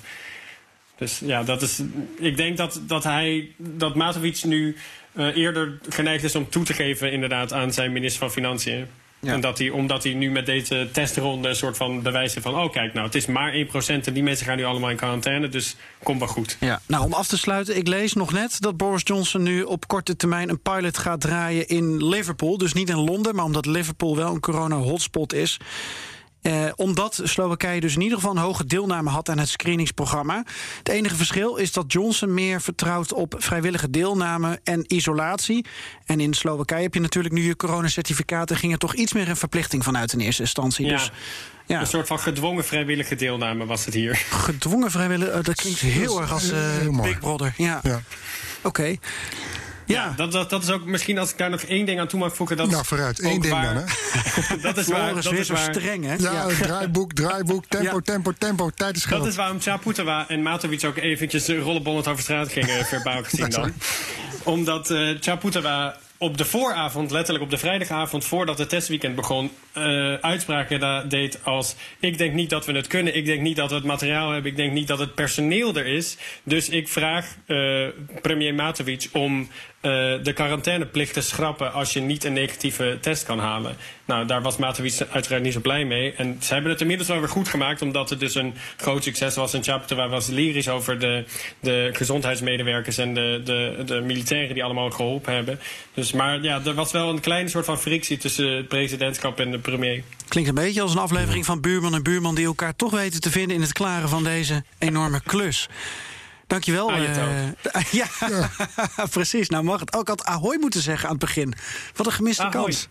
[0.97, 1.83] Dus ja, dat is.
[2.18, 3.49] Ik denk dat, dat hij.
[3.57, 4.77] dat Matovic nu
[5.14, 8.87] uh, eerder geneigd is om toe te geven, inderdaad, aan zijn minister van Financiën.
[9.24, 9.33] Ja.
[9.33, 12.57] En dat hij, omdat hij nu met deze testronde een soort van bewijs heeft van...
[12.57, 15.48] oh kijk, nou, het is maar 1% en die mensen gaan nu allemaal in quarantaine...
[15.48, 16.57] dus komt wel goed.
[16.61, 16.81] Ja.
[16.87, 20.16] Nou, om af te sluiten, ik lees nog net dat Boris Johnson nu op korte
[20.16, 20.48] termijn...
[20.48, 22.59] een pilot gaat draaien in Liverpool.
[22.59, 25.59] Dus niet in Londen, maar omdat Liverpool wel een corona-hotspot is...
[26.44, 30.44] Eh, omdat Slowakije dus in ieder geval een hoge deelname had aan het screeningsprogramma.
[30.78, 35.66] Het enige verschil is dat Johnson meer vertrouwt op vrijwillige deelname en isolatie.
[36.07, 38.57] En in Slowakije heb je natuurlijk nu je coronacertificaten...
[38.57, 40.87] ging er toch iets meer een verplichting vanuit in eerste instantie.
[40.87, 40.92] Ja.
[40.92, 41.11] Dus,
[41.66, 41.80] ja.
[41.80, 44.16] Een soort van gedwongen vrijwillige deelname was het hier.
[44.30, 47.54] Gedwongen vrijwillige, uh, dat klinkt heel erg als uh, Big Brother.
[47.57, 47.80] Ja.
[47.83, 48.02] ja.
[48.59, 48.68] Oké.
[48.68, 48.98] Okay.
[49.87, 52.18] Ja, dat, dat, dat is ook misschien als ik daar nog één ding aan toe
[52.18, 52.57] mag voegen.
[52.57, 54.57] Dat nou, vooruit, één ding waar, dan, hè?
[54.68, 55.14] dat is waar.
[55.14, 55.75] Dat is waar.
[55.75, 56.14] streng, hè?
[56.14, 56.47] Ja, ja.
[56.47, 58.01] draaiboek, draaiboek, tempo, ja.
[58.03, 59.20] tempo, tempo, tijd is geld.
[59.20, 63.73] Dat is waarom Chaputova en Matovic ook eventjes rollenbollend over straat gingen, verbaal gezien dan.
[64.42, 70.14] Omdat uh, Chaputova op de vooravond, letterlijk op de vrijdagavond voordat het testweekend begon, uh,
[70.14, 73.75] uitspraken deed als: Ik denk niet dat we het kunnen, ik denk niet dat we
[73.75, 76.16] het materiaal hebben, ik denk niet dat het personeel er is.
[76.42, 77.88] Dus ik vraag uh,
[78.23, 79.49] premier Matovic om
[80.23, 83.77] de quarantaineplicht te schrappen als je niet een negatieve test kan halen.
[84.05, 86.12] Nou, daar was Matovic uiteraard niet zo blij mee.
[86.12, 89.35] En ze hebben het inmiddels wel weer goed gemaakt, omdat het dus een groot succes
[89.35, 89.55] was.
[89.55, 91.25] En Chapter was lyrisch over de,
[91.61, 95.61] de gezondheidsmedewerkers en de, de, de militairen die allemaal geholpen hebben.
[95.94, 99.51] Dus, maar ja, er was wel een kleine soort van frictie tussen het presidentschap en
[99.51, 100.03] de premier.
[100.29, 103.31] Klinkt een beetje als een aflevering van Buurman en Buurman die elkaar toch weten te
[103.31, 105.68] vinden in het klaren van deze enorme klus.
[106.55, 106.90] Dankjewel.
[106.93, 107.03] Uh,
[108.01, 108.51] ja, ja.
[109.11, 109.49] precies.
[109.49, 111.55] Nou mag het ook had Ahoy moeten zeggen aan het begin.
[111.95, 112.53] Wat een gemiste Ahoy.
[112.64, 112.88] kans.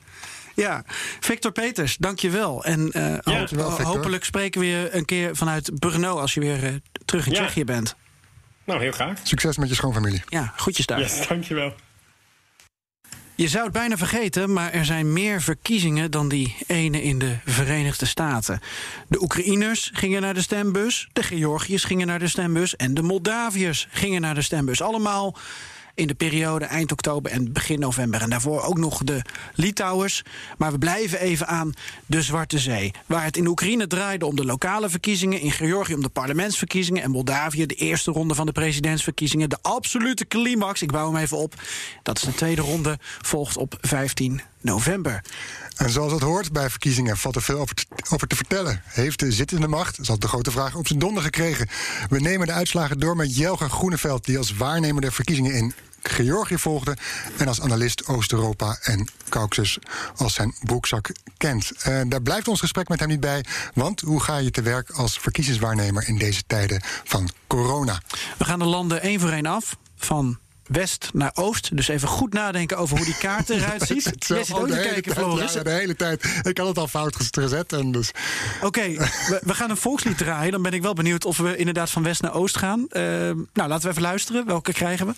[0.56, 0.84] Ja,
[1.20, 2.64] Victor Peters, dankjewel.
[2.64, 3.12] En uh, Ja.
[3.14, 3.86] hoop- Dankjewel, Victor.
[3.96, 6.74] hopelijk spreken we je een keer vanuit Brno als je weer eh,
[7.06, 7.38] terug in Ja.
[7.38, 7.96] Tsjechië bent.
[8.64, 9.20] Nou, heel graag.
[9.24, 10.22] Succes met je schoonfamilie.
[10.28, 11.00] Ja, groetjes daar.
[11.00, 11.74] Yes, dankjewel.
[13.36, 17.36] Je zou het bijna vergeten, maar er zijn meer verkiezingen dan die ene in de
[17.46, 18.62] Verenigde Staten.
[19.08, 23.88] De Oekraïners gingen naar de stembus, de Georgiërs gingen naar de stembus en de Moldaviërs
[23.92, 24.82] gingen naar de stembus.
[24.82, 25.36] Allemaal
[25.96, 28.22] in de periode eind oktober en begin november.
[28.22, 29.22] En daarvoor ook nog de
[29.56, 30.22] Litouwers.
[30.58, 31.74] Maar we blijven even aan
[32.06, 32.92] de Zwarte Zee.
[33.06, 37.12] Waar het in Oekraïne draaide om de lokale verkiezingen, in Georgië om de parlementsverkiezingen en
[37.12, 39.50] Moldavië de eerste ronde van de presidentsverkiezingen.
[39.50, 41.54] De absolute climax, ik bouw hem even op.
[42.04, 45.22] Dat is de tweede ronde, volgt op 15 november.
[45.76, 48.82] En zoals het hoort bij verkiezingen valt er veel over te, over te vertellen.
[48.86, 51.68] Heeft de zittende macht, dat is de grote vraag, op zijn donder gekregen?
[52.10, 54.26] We nemen de uitslagen door met Jelger Groeneveld...
[54.26, 55.74] die als waarnemer de verkiezingen in
[56.04, 56.98] Georgië volgde...
[57.38, 59.78] en als analist Oost-Europa en Caucasus
[60.16, 61.72] als zijn broekzak kent.
[61.72, 63.46] Eh, daar blijft ons gesprek met hem niet bij...
[63.74, 66.08] want hoe ga je te werk als verkiezingswaarnemer...
[66.08, 68.02] in deze tijden van corona?
[68.38, 69.78] We gaan de landen één voor één af.
[69.96, 71.78] Van west naar oost.
[71.78, 74.26] Dus even goed nadenken over hoe die kaart eruit ziet.
[74.28, 75.52] Jij zit ook de te hele kijken, Floris.
[75.52, 76.24] de hele tijd.
[76.44, 77.74] Ik had het al fout gezet.
[77.74, 78.12] En dus
[78.62, 80.52] Oké, we, we gaan een volkslied draaien.
[80.52, 82.86] Dan ben ik wel benieuwd of we inderdaad van west naar oost gaan.
[82.90, 83.02] Eh,
[83.54, 84.46] nou, laten we even luisteren.
[84.46, 85.14] Welke krijgen we?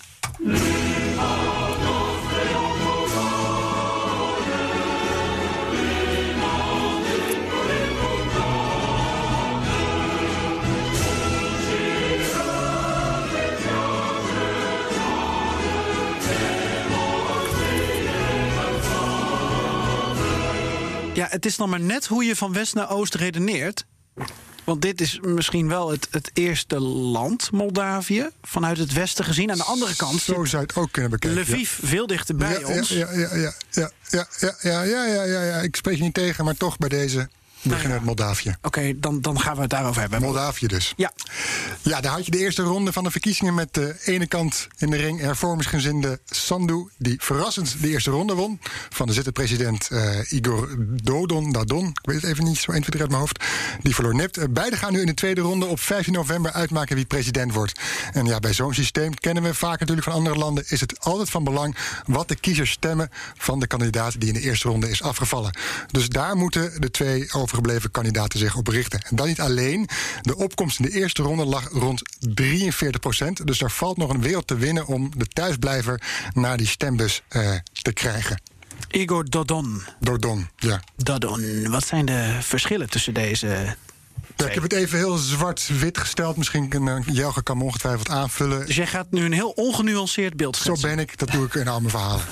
[21.26, 23.84] Ja, het is dan maar net hoe je van west naar oost redeneert.
[24.64, 29.50] Want dit is misschien wel het, het eerste land, Moldavië, vanuit het westen gezien.
[29.50, 31.40] Aan de andere kant zo zou je het ook kunnen bekijken.
[31.40, 32.88] Lviv veel dichter bij ja, ons.
[32.88, 35.56] Ja, ja, ja, ja, ja, ja, ja, ja, ja, ja, ja.
[35.56, 37.28] Ik spreek je niet tegen, maar toch bij deze
[37.68, 38.56] beginnen met Moldavië.
[38.62, 40.20] Oké, dan, dan gaan we het daarover hebben.
[40.20, 40.92] Moldavië dus.
[40.96, 41.12] Ja,
[41.82, 44.90] Ja, daar had je de eerste ronde van de verkiezingen met de ene kant in
[44.90, 48.60] de ring hervormingsgezinde Sandu, die verrassend de eerste ronde won.
[48.90, 52.80] Van de zittende president eh, Igor Dodon, Dadon, ik weet het even niet zo 1,
[52.80, 53.44] 2, 3 uit mijn hoofd,
[53.82, 54.36] die verloor nipt.
[54.36, 57.80] Eh, beide gaan nu in de tweede ronde op 15 november uitmaken wie president wordt.
[58.12, 61.30] En ja, bij zo'n systeem kennen we vaak natuurlijk van andere landen, is het altijd
[61.30, 61.76] van belang
[62.06, 65.56] wat de kiezers stemmen van de kandidaat die in de eerste ronde is afgevallen.
[65.90, 69.00] Dus daar moeten de twee overige overgebleven kandidaten zich op richten.
[69.02, 69.88] En dan niet alleen.
[70.22, 73.46] De opkomst in de eerste ronde lag rond 43 procent.
[73.46, 76.02] Dus er valt nog een wereld te winnen om de thuisblijver
[76.34, 77.50] naar die stembus uh,
[77.82, 78.40] te krijgen.
[78.90, 79.82] Igor Dodon.
[80.00, 80.82] Dodon, ja.
[80.96, 81.70] Dodon.
[81.70, 83.76] Wat zijn de verschillen tussen deze
[84.36, 86.36] ja, ik heb het even heel zwart-wit gesteld.
[86.36, 88.66] Misschien kan uh, Jelge kan me ongetwijfeld aanvullen.
[88.66, 90.88] Dus jij gaat nu een heel ongenuanceerd beeld schetsen?
[90.88, 92.24] Zo ben ik, dat doe ik in al mijn verhalen.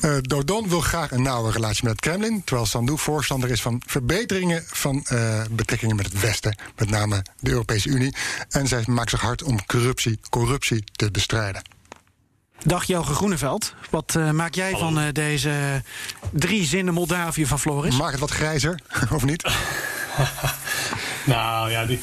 [0.00, 2.44] Uh, Dodon wil graag een nauwe relatie met het Kremlin...
[2.44, 6.58] terwijl Sandu voorstander is van verbeteringen van uh, betrekkingen met het Westen...
[6.76, 8.14] met name de Europese Unie.
[8.48, 11.62] En zij maakt zich hard om corruptie, corruptie te bestrijden.
[12.62, 13.74] Dag Jelge Groeneveld.
[13.90, 14.84] Wat uh, maak jij Hallo.
[14.84, 15.82] van uh, deze
[16.30, 17.96] drie zinnen Moldavië van Floris?
[17.96, 18.80] Maak het wat grijzer,
[19.16, 19.42] of niet?
[21.24, 22.00] nou ja, die,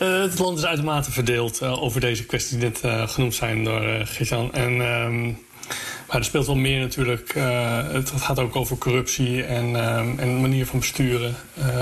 [0.00, 4.06] uh, het land is uitermate verdeeld over deze kwesties die net genoemd zijn door uh,
[4.06, 4.52] Gert-Jan.
[4.52, 5.38] En, um,
[6.08, 7.34] maar er speelt wel meer natuurlijk.
[7.92, 9.64] het gaat ook over corruptie en,
[9.98, 11.34] um, en manier van besturen.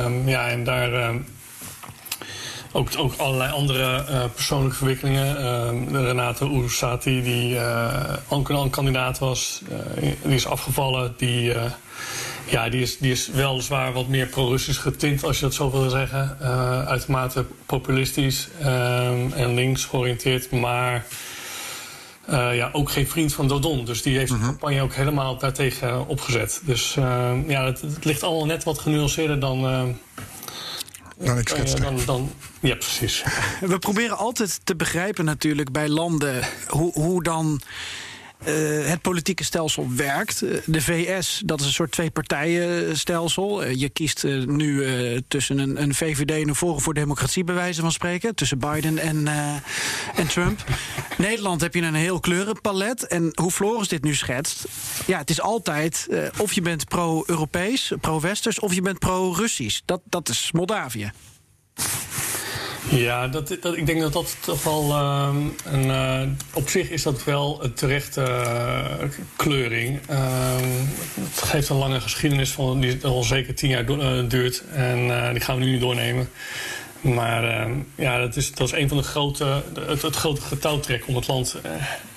[0.05, 1.15] Um, ja, en daar
[2.73, 5.41] ook, ook allerlei andere uh, persoonlijke verwikkelingen.
[5.93, 6.45] Uh, Renate
[7.23, 9.63] die uh, ook een kandidaat was,
[10.23, 11.15] die is afgevallen.
[11.17, 11.53] Die,
[12.47, 15.91] ja, die, is, die is weliswaar wat meer pro-Russisch getint, als je dat zo wil
[15.91, 16.37] zeggen.
[16.87, 21.05] uitermate populistisch ehm, en links georiënteerd, maar...
[22.31, 23.85] ja, ook geen vriend van Dodon.
[23.85, 24.47] Dus die heeft de mhm.
[24.47, 26.61] campagne ook helemaal daartegen opgezet.
[26.65, 26.95] Dus
[27.47, 29.61] ja, het, het, ligt allemaal net wat genuanceerder dan,
[31.19, 31.81] dan ik schetste.
[31.81, 33.25] Dan, dan, ja, precies.
[33.61, 37.61] We proberen altijd te begrijpen natuurlijk bij landen hoe, hoe dan
[38.47, 40.43] uh, het politieke stelsel werkt.
[40.43, 43.65] Eh, de VS, dat is een soort twee-partijen-stelsel.
[43.65, 44.87] Uh, je kiest nu
[45.29, 48.35] tussen een, een, VVD en een Forum voor Democratie, bij wijze van spreken.
[48.35, 49.29] Tussen Biden en,
[50.15, 50.65] en Trump.
[51.19, 53.07] Nederland heb je een heel kleurenpalet.
[53.07, 54.65] En hoe Floris dit nu schetst.
[55.07, 59.81] Ja, het is altijd of je bent pro-Europees, pro-Westers, of je bent pro-Russisch.
[59.85, 61.13] Dat, dat is Moldavië.
[62.89, 65.29] Ja, dat, dat, ik denk dat dat toch wel uh,
[65.65, 65.87] een.
[65.87, 70.01] Uh, op zich is dat wel een terechte uh, kleuring.
[70.07, 70.69] Ehm,
[71.21, 74.63] het geeft een lange geschiedenis van, die al zeker tien jaar eh, duurt.
[74.73, 76.29] En die gaan we nu niet doornemen.
[77.01, 79.63] Maar ehm, ja, dat is, dat is een van de grote.
[79.87, 81.57] Het, het grote getouwtrek om het land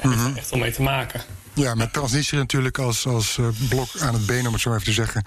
[0.02, 1.22] mm echt, om mee te maken.
[1.54, 4.84] Ja, met Transnistrië natuurlijk als, als uh, blok aan het been, om het zo even
[4.84, 5.24] te zeggen.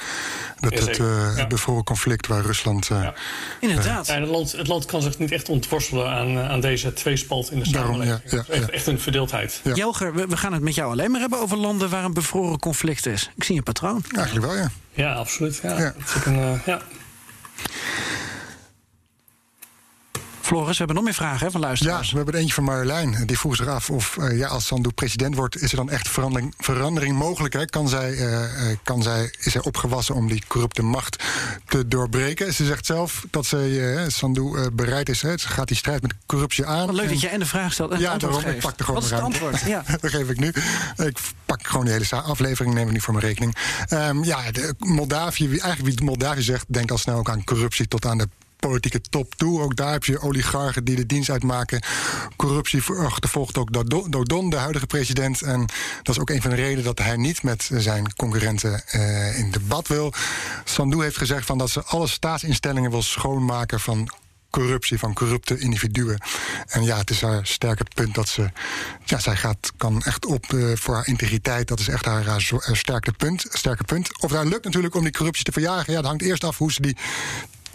[0.60, 1.46] Dat ja, het uh, ja.
[1.46, 2.90] bevroren conflict waar Rusland.
[2.90, 3.14] Uh, ja.
[3.60, 4.06] Inderdaad.
[4.06, 7.66] het, land, het land kan zich niet echt ontworstelen aan, aan deze tweespalt in de
[7.66, 8.20] samenleving.
[8.30, 9.60] Daarom, echt, echt, een verdeeldheid.
[9.74, 12.58] Jelger, we, we, gaan het met jou alleen maar hebben over landen waar een bevroren
[12.58, 13.30] conflict is.
[13.36, 14.04] Ik zie een patroon.
[14.16, 14.70] Eigenlijk wel, ja.
[14.92, 15.60] Ja, absoluut.
[15.62, 15.76] Ja.
[15.78, 16.80] Dat is een, ja.
[20.56, 22.06] Floris, we hebben nog meer vragen hè, van luisteraars.
[22.06, 23.26] Ja, we hebben er eentje van Marjolein.
[23.26, 25.62] Die vroeg zich af of uh, ja, als Sandu president wordt...
[25.62, 27.54] is er dan echt verandering, verandering mogelijk?
[27.54, 27.64] Hè?
[27.64, 28.40] Kan zij, uh,
[28.82, 31.24] kan zij, is zij opgewassen om die corrupte macht
[31.66, 32.54] te doorbreken?
[32.54, 35.22] Ze zegt zelf dat ze, uh, Sandu bereid is.
[35.22, 35.38] Hè?
[35.38, 36.94] Ze gaat die strijd met corruptie aan.
[36.94, 39.10] leuk dat je en de vraag stelt en ja, daarom, ik pak er gewoon Wat
[39.10, 39.60] is het antwoord?
[39.60, 39.84] ja.
[40.00, 40.52] dat geef ik nu.
[40.96, 43.56] Ik pak gewoon die hele aflevering, neem ik niet voor mijn rekening.
[43.92, 46.64] Um, ja, de Moldavië, eigenlijk wie Moldavië zegt...
[46.68, 48.28] denkt al snel ook aan corruptie tot aan de
[48.68, 49.60] politieke top toe.
[49.60, 51.82] Ook daar heb je oligarchen die de dienst uitmaken.
[52.36, 55.42] Corruptie achtervolgt ook Dodon, de huidige president.
[55.42, 55.60] En
[56.02, 59.50] dat is ook een van de redenen dat hij niet met zijn concurrenten uh, in
[59.50, 60.12] debat wil.
[60.64, 64.10] Sandu heeft gezegd van dat ze alle staatsinstellingen wil schoonmaken van
[64.50, 66.20] corruptie van corrupte individuen.
[66.66, 68.50] En ja, het is haar sterke punt dat ze.
[69.04, 71.68] Ja, zij gaat, kan echt op uh, voor haar integriteit.
[71.68, 74.22] Dat is echt haar, haar sterke, punt, sterke punt.
[74.22, 75.92] Of daar lukt natuurlijk om die corruptie te verjagen.
[75.92, 76.96] Ja, dat hangt eerst af hoe ze die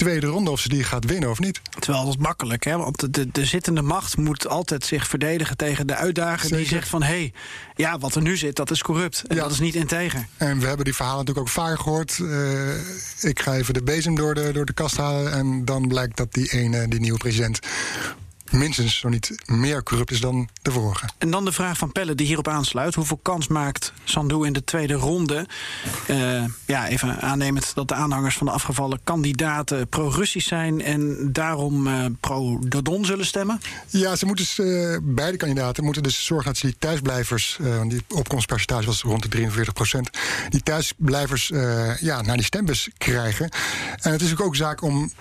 [0.03, 1.61] tweede ronde of ze die gaat winnen of niet.
[1.79, 2.77] Terwijl dat is makkelijk, hè?
[2.77, 7.03] want de, de zittende macht moet altijd zich verdedigen tegen de uitdager die zegt van
[7.03, 7.33] hé, hey,
[7.75, 9.23] ja, wat er nu zit, dat is corrupt.
[9.27, 10.27] En dat is niet integer.
[10.37, 12.17] En we hebben die verhalen natuurlijk ook vaak gehoord.
[12.17, 12.73] Uh,
[13.21, 16.33] ik ga even de bezem door de, door de kast halen en dan blijkt dat
[16.33, 17.59] die ene, die nieuwe president
[18.51, 21.09] minstens zo niet meer corrupt is dan de vorige.
[21.17, 22.95] En dan de vraag van Pelle die hierop aansluit.
[22.95, 25.47] Hoeveel kans maakt Sandu in de tweede ronde?
[26.07, 31.87] Uh, ja, even aannemend dat de aanhangers van de afgevallen kandidaten pro-Russisch zijn en daarom
[31.87, 33.61] uh, pro-Dodon zullen stemmen?
[33.87, 38.85] Ja, ze moeten uh, beide kandidaten moeten dus zorgen dat ze die thuisblijvers, die opkomstpercentage
[38.85, 40.09] was rond de 43 procent,
[40.49, 41.47] die thuisblijvers
[41.99, 43.49] ja, naar die stembus krijgen.
[44.01, 45.11] En het is ook zaak om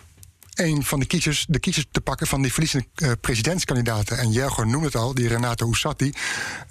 [0.61, 4.19] een van de kiezers, de kiezers te pakken van die verliezende uh, presidentskandidaten.
[4.19, 6.13] En Jelgo noemde het al, die Renato Oussati.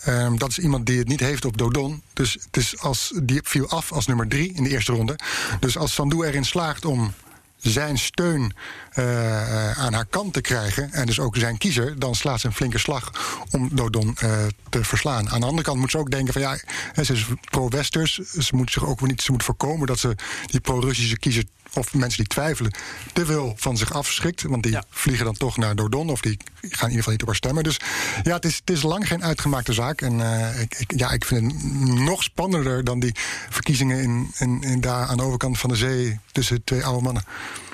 [0.07, 2.03] Um, dat is iemand die het niet heeft op Dodon.
[2.13, 5.19] Dus het is als, die viel af als nummer drie in de eerste ronde.
[5.59, 7.13] Dus als Sandu erin slaagt om
[7.57, 8.53] zijn steun
[8.95, 10.91] uh, aan haar kant te krijgen.
[10.91, 11.99] En dus ook zijn kiezer.
[11.99, 13.11] Dan slaat ze een flinke slag
[13.49, 14.31] om Dodon uh,
[14.69, 15.29] te verslaan.
[15.29, 16.57] Aan de andere kant moet ze ook denken van ja,
[17.03, 18.15] ze is pro-Westers.
[18.17, 22.17] Ze moet zich ook niet ze moet voorkomen dat ze die pro-Russische kiezer of mensen
[22.17, 22.71] die twijfelen,
[23.13, 24.41] te veel van zich afschrikt.
[24.41, 24.83] Want die Ja.
[24.89, 27.63] vliegen dan toch naar Dodon of die gaan in ieder geval niet op haar stemmen.
[27.63, 27.79] Dus
[28.23, 30.01] ja, het is, het is lang geen uitgemaakte zaak.
[30.01, 31.63] En eh, ik, ik- ja, ik vind het
[31.99, 33.15] nog spannender dan die
[33.49, 37.23] verkiezingen in, in, in daar aan de overkant van de zee tussen twee oude mannen.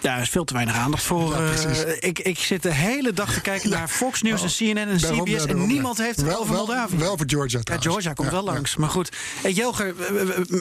[0.05, 1.33] Ja, er is veel te weinig aandacht voor.
[1.33, 4.77] Ja, eh, ik, ik zit de hele dag te kijken naar Fox News en CNN
[4.89, 5.43] en Daarom, CBS.
[5.43, 6.03] ja, en niemand ja.
[6.03, 6.97] heeft het wel, over wel, Moldavië.
[6.97, 7.93] Wel voor Georgia Ja, trouwens.
[7.93, 8.75] Georgia komt wel Ja, langs.
[8.75, 9.93] Maar goed, hey, Jelger,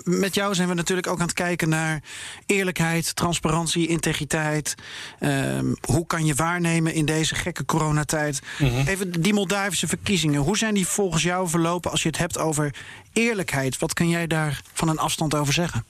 [0.05, 2.03] met jou zijn we natuurlijk ook aan het kijken naar
[2.47, 4.75] eerlijkheid, transparantie, integriteit.
[5.19, 8.41] Ehm, hoe kan je waarnemen in deze gekke coronatijd?
[8.59, 8.87] Mhm.
[8.87, 10.41] Even die Moldavische verkiezingen.
[10.41, 12.75] Hoe zijn die volgens jou verlopen als je het hebt over
[13.13, 13.79] eerlijkheid?
[13.79, 15.85] Wat kan jij daar van een afstand over zeggen?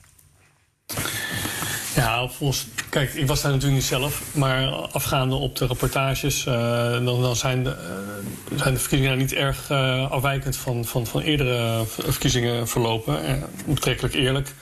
[1.95, 6.93] Ja, volgens, kijk, ik was daar natuurlijk niet zelf, maar afgaande op de reportages, eh,
[6.93, 11.21] dan, dan zijn, de, eh, zijn de verkiezingen niet erg eh, afwijkend van, van, van
[11.21, 13.43] eerdere verkiezingen verlopen.
[13.67, 14.55] Betrekkelijk eerlijk.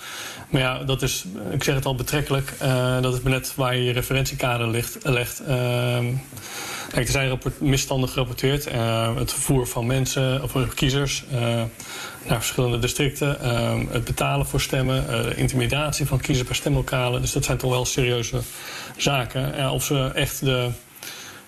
[0.48, 2.54] Maar ja, dat is, ik zeg het al betrekkelijk,
[3.00, 5.40] dat is maar net waar je je referentiekader ligt, legt.
[5.40, 6.06] Ehm,
[6.88, 8.64] Kijk, er zijn misstanden gerapporteerd.
[9.18, 11.24] Het vervoer van mensen, of kiezers,
[12.26, 13.40] naar verschillende districten.
[13.40, 15.08] eh, het betalen voor stemmen.
[15.08, 17.20] eh, intimidatie van kiezers bij stemlokalen.
[17.20, 18.40] Dus dat zijn toch wel serieuze
[18.96, 19.70] zaken.
[19.70, 20.70] Of ze echt de,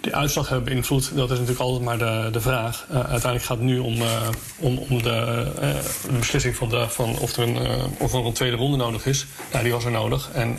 [0.01, 2.87] de uitslag hebben beïnvloed, dat is natuurlijk altijd maar de, de vraag.
[2.91, 5.47] Eh, uiteindelijk gaat het nu om, eh, om, om de,
[6.19, 7.59] beslissing van, de, van of, er een,
[7.99, 9.27] of er een tweede ronde nodig is.
[9.53, 10.31] Ja, die was er nodig.
[10.33, 10.59] En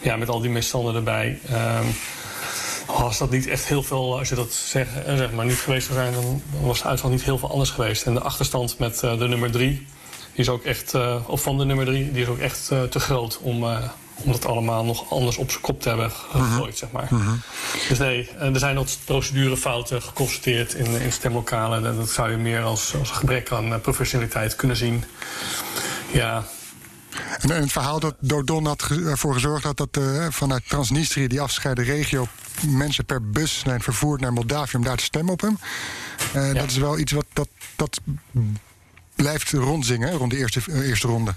[0.00, 1.38] ja, met al die misstanden erbij.
[1.48, 1.86] ehm,
[2.96, 5.86] was dat niet echt heel veel, als je dat zeg, eh, zeg maar niet geweest
[5.86, 8.02] zou zijn, dan was de uitslag niet heel veel anders geweest.
[8.06, 9.86] En de achterstand met eh, de nummer drie,
[10.32, 12.82] die is ook echt, eh, of van de nummer drie, die is ook echt eh,
[12.82, 13.78] te groot om, eh,
[14.24, 17.08] om dat allemaal nog anders op zijn kop te hebben gegooid, zeg maar.
[17.88, 21.86] Dus nee, eh, er zijn wat procedurefouten geconstateerd in, in stemlokalen.
[21.86, 25.04] En dat zou je meer als, als een gebrek aan eh, professionaliteit kunnen zien.
[26.12, 26.44] Ja,
[27.40, 31.40] En, en het verhaal dat Dodon had ervoor gezorgd had dat eh, vanuit Transnistrië, die
[31.40, 32.26] afgescheiden regio,
[32.66, 35.58] mensen per bus zijn vervoerd naar Moldavië om daar te stemmen op hem.
[36.34, 38.00] Eh, Dat is wel iets wat dat, dat
[39.14, 41.34] blijft rondzingen rond de eerste, eerste ronde.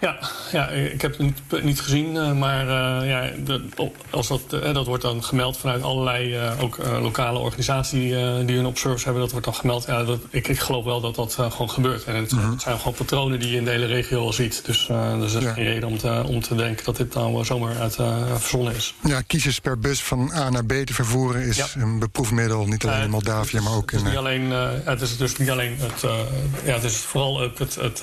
[0.00, 0.18] Ja,
[0.52, 2.60] ja, ik heb het niet, niet gezien, eh, maar
[3.00, 3.62] eh, ja, de-
[4.10, 8.66] als dat, eh, dat wordt dan gemeld vanuit allerlei ook lokale organisaties eh, die hun
[8.66, 9.22] observers hebben.
[9.22, 9.84] Dat wordt dan gemeld.
[9.86, 12.04] Ja, dat, ik, ik geloof wel dat dat gewoon gebeurt.
[12.04, 14.64] En het, het zijn gewoon patronen die je in de hele regio al ziet.
[14.64, 14.86] Dus,
[15.18, 15.52] dus er is Ja.
[15.52, 17.94] geen reden om te, om te denken dat dit nou zomaar uit
[18.38, 18.94] verzonnen is.
[19.04, 21.66] Ja, kiezers per bus van A naar B te vervoeren is Ja.
[21.76, 24.06] een beproefmiddel, niet alleen in Moldavië, maar ook het in.
[24.06, 24.50] is niet eh, alleen,
[24.84, 26.00] het is dus niet alleen het,
[26.64, 28.02] ja, het is vooral ook het, het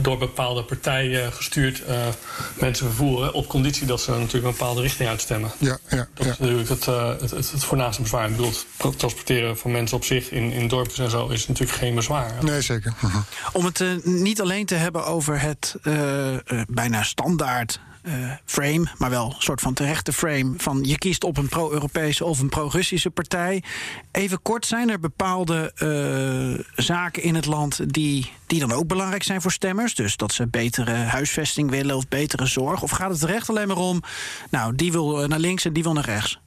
[0.00, 2.06] door bepaalde partijen gestuurd eh,
[2.54, 5.50] mensen vervoeren op conditie dat ze natuurlijk een bepaalde richting uitstemmen.
[5.58, 6.32] Ja, ja, Dat ja.
[6.32, 8.28] is natuurlijk het, eh, het, het, het voornaamste bezwaar.
[8.28, 11.78] Ik bedoel, het transporteren van mensen op zich in, in dorpjes en zo is natuurlijk
[11.78, 12.32] geen bezwaar.
[12.40, 12.92] Nee, zeker.
[13.00, 13.16] Mhm.
[13.52, 18.12] Om het eh, niet alleen te hebben over het eh, eh, bijna standaard eh,
[18.44, 22.40] frame, maar wel een soort van terechte frame van je kiest op een pro-Europese of
[22.40, 23.62] een pro-Russische partij.
[24.12, 29.22] Even kort, zijn er bepaalde eh, zaken in het land die, die dan ook belangrijk
[29.22, 29.94] zijn voor stemmers?
[29.94, 32.82] Dus dat ze betere huisvesting willen of betere zorg?
[32.82, 34.02] Of gaat het er echt alleen maar om,
[34.50, 36.40] nou, die wil eh, naar links en die wil naar rechts?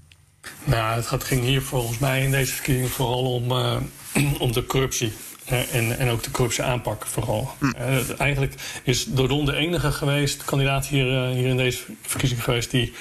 [0.64, 3.52] Nou, het ging hier volgens mij in deze verkiezingen vooral om,
[4.46, 5.14] om de corruptie.
[5.46, 7.52] Eh, en, en ook de corruptie aanpak vooral.
[7.78, 8.54] Eh, eigenlijk
[8.84, 12.72] is Dodon de enige geweest, kandidaat hier, eh, hier in deze verkiezing geweest...
[12.72, 12.94] die,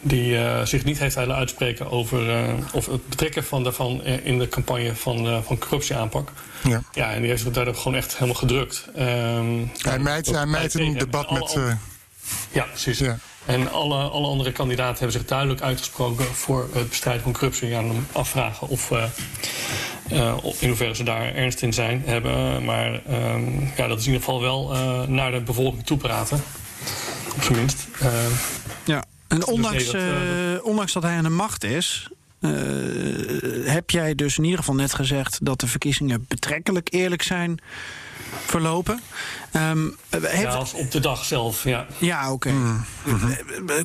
[0.00, 4.94] die zich niet heeft willen uitspreken over of het betrekken van daarvan in de campagne
[4.94, 6.32] van, van corruptieaanpak.
[6.62, 6.82] Ja.
[6.92, 8.84] Ja, en die heeft zich daardoor gewoon echt helemaal gedrukt.
[8.94, 11.56] Ehm, Hij mijt, hij mijt een debat met.
[12.52, 12.98] ja, precies.
[12.98, 13.18] Ja.
[13.46, 17.68] En alle, alle andere kandidaten hebben zich duidelijk uitgesproken voor het bestrijden van corruptie.
[17.68, 19.04] Ja, dan afvragen of, eh,
[20.08, 22.64] eh, of in hoeverre ze daar ernst in zijn hebben.
[22.64, 23.42] Maar ehm,
[23.76, 26.42] ja, dat is in ieder geval wel eh, naar de bevolking toepraten.
[27.34, 27.86] Op zijn minst.
[28.84, 29.04] Ja.
[29.28, 32.10] En ondanks, nee, dat, ondanks dat hij aan de macht is,
[33.64, 37.60] heb jij dus in ieder geval net gezegd dat de verkiezingen betrekkelijk eerlijk zijn
[38.46, 39.00] verlopen.
[39.52, 41.86] Ehm, heeft, ja, als op de dag zelf, ja.
[41.98, 42.48] ja, oké.
[42.48, 43.76] Eh,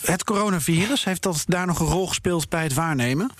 [0.00, 3.30] Het coronavirus, heeft dat daar nog een rol gespeeld bij het waarnemen?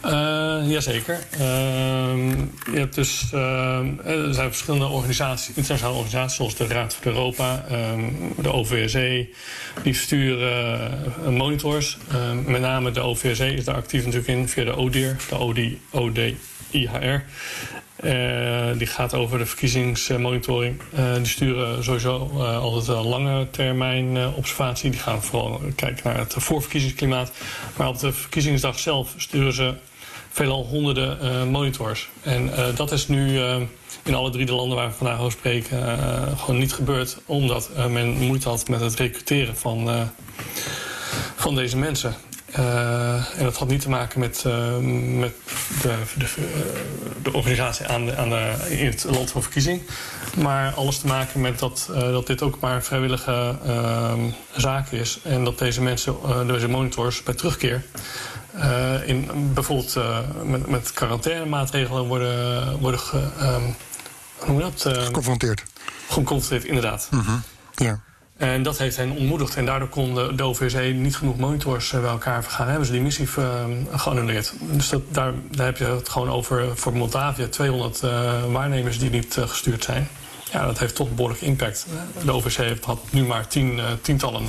[0.00, 1.18] Eh, jazeker.
[1.30, 2.28] Ehm,
[2.72, 7.64] je hebt dus, ehm, er zijn verschillende organisaties, internationale organisaties zoals de Raad van Europa,
[7.68, 8.00] ehm,
[8.36, 9.28] de OVSE,
[9.82, 10.90] die sturen
[11.24, 11.98] eh, monitors.
[12.12, 15.36] Ehm, met name de OVSE is daar actief natuurlijk in via de ODIR, de
[15.90, 16.18] OD,
[16.72, 17.24] ODIHR.
[17.96, 20.80] Eh, die gaat over de verkiezingsmonitoring.
[20.94, 24.90] Eh, die sturen sowieso eh, altijd een lange termijn observatie.
[24.90, 27.32] Die gaan vooral kijken naar het voorverkiezingsklimaat.
[27.76, 29.74] Maar op de verkiezingsdag zelf sturen ze
[30.30, 32.08] veelal honderden monitors.
[32.22, 33.40] En dat is nu
[34.02, 35.98] in alle drie de landen waar we vandaag over spreken
[36.38, 37.18] gewoon niet gebeurd.
[37.26, 40.10] Omdat men moeite had met het recruteren van,
[41.36, 42.14] van deze mensen.
[42.56, 44.76] Eh, en dat had niet te maken met, eh,
[45.18, 45.34] met
[45.82, 49.82] de, de, eh, de organisatie aan de, aan de, in het land van verkiezing.
[50.36, 53.58] Maar alles te maken met dat, dat dit ook maar een vrijwillige
[54.56, 55.20] zaak is.
[55.22, 56.14] En dat deze mensen,
[56.46, 57.82] deze monitors, bij terugkeer...
[59.04, 63.70] in, bijvoorbeeld eh, met, met quarantainemaatregelen worden, worden ge, ehm,
[64.38, 64.86] hoe dat?
[65.04, 65.62] Geconfronteerd.
[66.08, 67.08] geconfronteerd, inderdaad.
[67.74, 68.00] Ja.
[68.36, 69.56] En dat heeft hen ontmoedigd.
[69.56, 72.68] En daardoor kon de, OVSE niet genoeg monitors eh, bij elkaar vergaan.
[72.68, 74.52] Hebben ze die missie eh, geannuleerd.
[74.60, 77.46] Dus dat, daar, daar heb je het gewoon over voor Moldavia.
[77.48, 80.08] 200 eh, waarnemers die niet gestuurd zijn.
[80.52, 81.86] Ja, dat heeft toch behoorlijk impact.
[82.24, 84.42] De OVSE heeft- had nu maar tien, eh, tientallen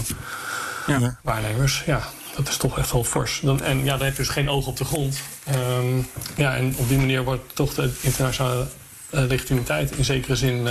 [0.88, 1.18] Ja.
[1.24, 1.84] waarnemers.
[1.86, 2.02] Ja,
[2.36, 3.40] dat is toch echt wel fors.
[3.44, 5.20] Dan, en ja, dan heb je dus geen oog op de grond.
[5.44, 5.98] Ehm,
[6.36, 8.66] ja, en op die manier wordt toch de internationale
[9.10, 10.68] legitimiteit in zekere zin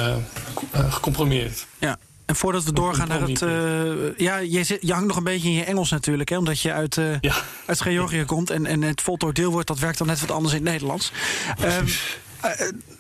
[0.73, 1.67] gecompromitteerd.
[1.79, 1.97] Ja.
[2.27, 3.43] En voordat we doorgaan naar het.
[3.43, 6.61] eh, ja, je, zit, je hangt nog een beetje in je Engels natuurlijk, hè, omdat
[6.61, 7.35] je uit, eh, Ja.
[7.67, 8.51] uit Georgië komt.
[8.51, 11.13] En, en het voltooid deelwoord, dat werkt dan net wat anders in het Nederlands.
[11.61, 11.77] Eh,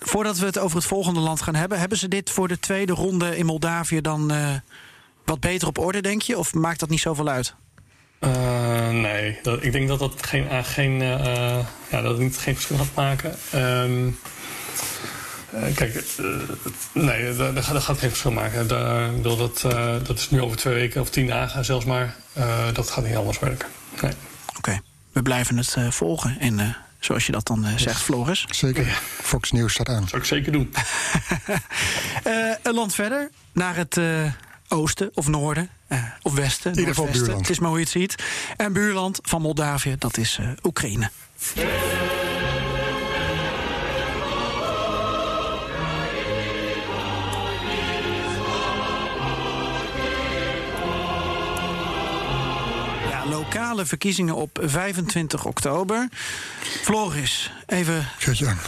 [0.00, 2.92] voordat we het over het volgende land gaan hebben, hebben ze dit voor de tweede
[2.92, 4.32] ronde in Moldavië dan
[5.24, 6.38] wat beter op orde, denk je?
[6.38, 7.54] Of maakt dat niet zoveel uit?
[8.90, 12.94] Nee, dat, ik denk dat dat geen, geen, ja, dat het niet, geen verschil gaat
[12.94, 13.34] maken.
[13.50, 14.12] Ehm, eh,
[15.74, 16.24] kijk, eh,
[16.92, 18.68] nee, dat, dat gaat, dat gaat geen verschil maken.
[18.68, 22.14] Daar, bedoel, dat, eh, dat is nu over twee weken of tien dagen zelfs maar.
[22.32, 23.68] Eh, dat gaat niet anders werken.
[24.02, 24.12] Nee.
[24.56, 24.80] Oké,
[25.12, 26.36] we blijven het eh, volgen.
[26.40, 26.68] En eh,
[27.00, 28.44] zoals je dat dan eh, zegt, Floris.
[28.50, 29.00] Zeker.
[29.22, 30.08] Fox News staat aan.
[30.08, 30.72] Zou ik zeker doen.
[32.22, 32.32] Eh,
[32.62, 34.04] een land verder, naar het eh,
[34.68, 35.68] oosten of noorden.
[35.88, 36.72] eh, of westen.
[36.72, 37.40] In ieder geval buurland.
[37.40, 38.14] Het is maar hoe je het ziet.
[38.56, 41.10] En buurland van Moldavië, dat is eh, Oekraïne.
[53.58, 56.08] Lokale verkiezingen op 25 oktober.
[56.82, 58.08] Floris, even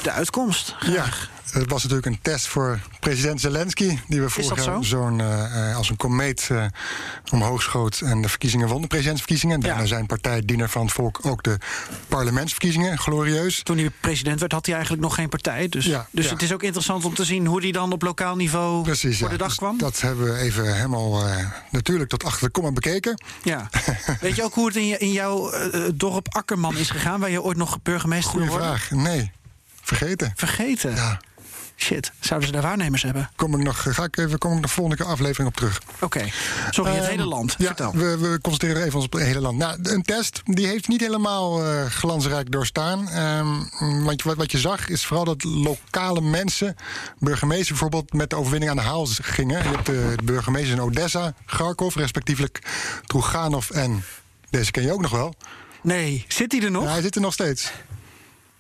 [0.02, 0.74] de uitkomst.
[0.80, 1.04] Ja,
[1.52, 3.98] het was natuurlijk een test voor president Zelensky.
[4.08, 4.82] Die we vorig jaar zo?
[4.82, 6.64] zo'n eh, eh, als een komeet eh,
[7.32, 9.54] omhoog schoot en de verkiezingen won, de presidentsverkiezingen.
[9.54, 9.86] En daarna Ja.
[9.86, 11.58] zijn partij Diener van het Volk ook de
[12.08, 12.98] parlementsverkiezingen.
[12.98, 13.62] Glorieus.
[13.62, 15.68] Toen hij president werd, had hij eigenlijk nog geen partij.
[15.68, 16.32] Dus, Ja, dus ja.
[16.32, 19.28] het is ook interessant om te zien hoe hij dan op lokaal niveau Precies, voor
[19.28, 19.78] de dag Dus kwam.
[19.78, 23.22] Dat hebben we even helemaal eh, natuurlijk tot achter de komma bekeken.
[23.42, 23.68] Ja.
[24.20, 25.52] Weet je ook hoe het in, jouw
[25.94, 28.90] dorp Akkerman is gegaan, waar je ooit nog burgemeester Goeie vraag.
[28.90, 29.32] Nee,
[29.82, 30.32] vergeten.
[30.36, 30.94] Vergeten.
[30.94, 31.20] Ja,
[31.80, 33.30] Shit, zouden ze daar waarnemers hebben?
[33.36, 35.80] kom ik nog, ga ik even, kom ik de volgende keer aflevering op terug.
[36.00, 36.24] Oké.
[36.70, 37.54] Sorry, het Ehm, hele land.
[37.58, 37.92] Ja, Vertel.
[37.92, 39.58] we, we concentreren even ons op het hele land.
[39.58, 43.08] Nou, een test die heeft niet helemaal eh, glansrijk doorstaan.
[43.08, 46.76] Ehm, want wat, wat je zag is vooral dat lokale mensen,
[47.18, 49.62] burgemeesters bijvoorbeeld, met de overwinning aan de haal gingen.
[49.62, 52.58] Je hebt de, de burgemeesters in Odessa, Kharkov, respectievelijk
[53.06, 54.04] Truganov en
[54.50, 55.34] deze ken je ook nog wel.
[55.82, 56.84] Nee, zit hij er nog?
[56.84, 57.70] Ja, hij zit er nog steeds.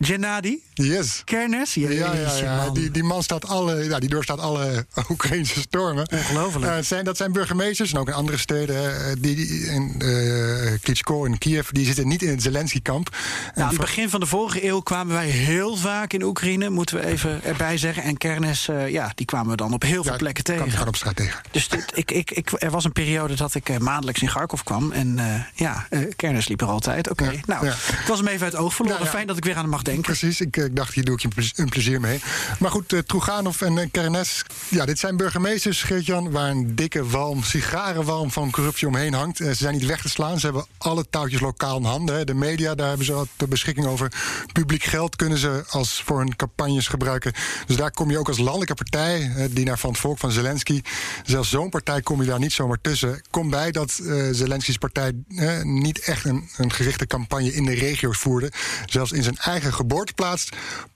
[0.00, 0.58] Gennady?
[0.84, 1.22] Yes.
[1.24, 1.74] Kernes?
[1.74, 2.70] Ja, ja.
[2.70, 6.08] Die, die man staat alle, ja, die doorstaat alle Oekraïnse stormen.
[6.12, 6.72] Ongelooflijk.
[6.72, 9.00] Eh, zijn, dat zijn burgemeesters, en ook in andere steden.
[9.06, 13.08] eh, die, die in eh Klitschko in Kiev, die zitten niet in het Zelensky-kamp.
[13.08, 13.14] En
[13.54, 16.96] Nou, aan het begin van de vorige eeuw kwamen wij heel vaak in Oekraïne, moeten
[16.96, 18.02] we even erbij zeggen.
[18.02, 20.70] En Kernes, ja, die kwamen we dan op heel veel ja, plekken tegen.
[20.70, 21.40] gewoon op straat tegen.
[21.50, 24.92] Dus dit, ik, ik, ik, er was een periode dat ik maandelijks in Garkov kwam.
[24.92, 25.18] En
[25.54, 27.10] ja, Kernis liep er altijd.
[27.10, 29.06] Oké, nou, ik was hem even uit het oog verloren.
[29.06, 30.02] Fijn dat ik weer aan hem mag denken.
[30.02, 32.20] Precies, ik, ik dacht, hier doe ik je een ple- een plezier mee.
[32.58, 37.06] Maar goed, uh, Truganov en uh, Kernes, ja, dit zijn burgemeesters, Geert-Jan, waar een dikke
[37.06, 39.40] walm, sigarenwalm van corruptie omheen hangt.
[39.40, 42.16] Eh, ze zijn niet weg te slaan, ze hebben alle touwtjes lokaal in handen.
[42.16, 42.24] Hè.
[42.24, 44.12] De media, daar hebben ze wat de beschikking over.
[44.52, 47.32] Publiek geld kunnen ze als voor hun campagnes gebruiken.
[47.66, 50.30] Dus daar kom je ook als landelijke partij, eh, die naar van het volk van
[50.30, 50.82] Zelensky.
[51.24, 53.22] Zelfs zo'n partij kom je daar niet zomaar tussen.
[53.30, 57.74] Kom bij dat uh, Zelensky's partij eh, niet echt een, een gerichte campagne in de
[57.74, 58.52] regio's voerde.
[58.86, 60.48] Zelfs in zijn eigen geboorteplaats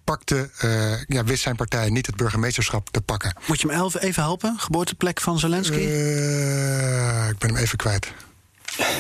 [0.04, 3.36] pakte, uh, ja, wist zijn partij niet het burgemeesterschap te pakken.
[3.46, 4.54] Moet je me even helpen?
[4.58, 5.78] Geboorteplek van Zelensky?
[5.78, 8.12] Uh, ik ben hem even kwijt.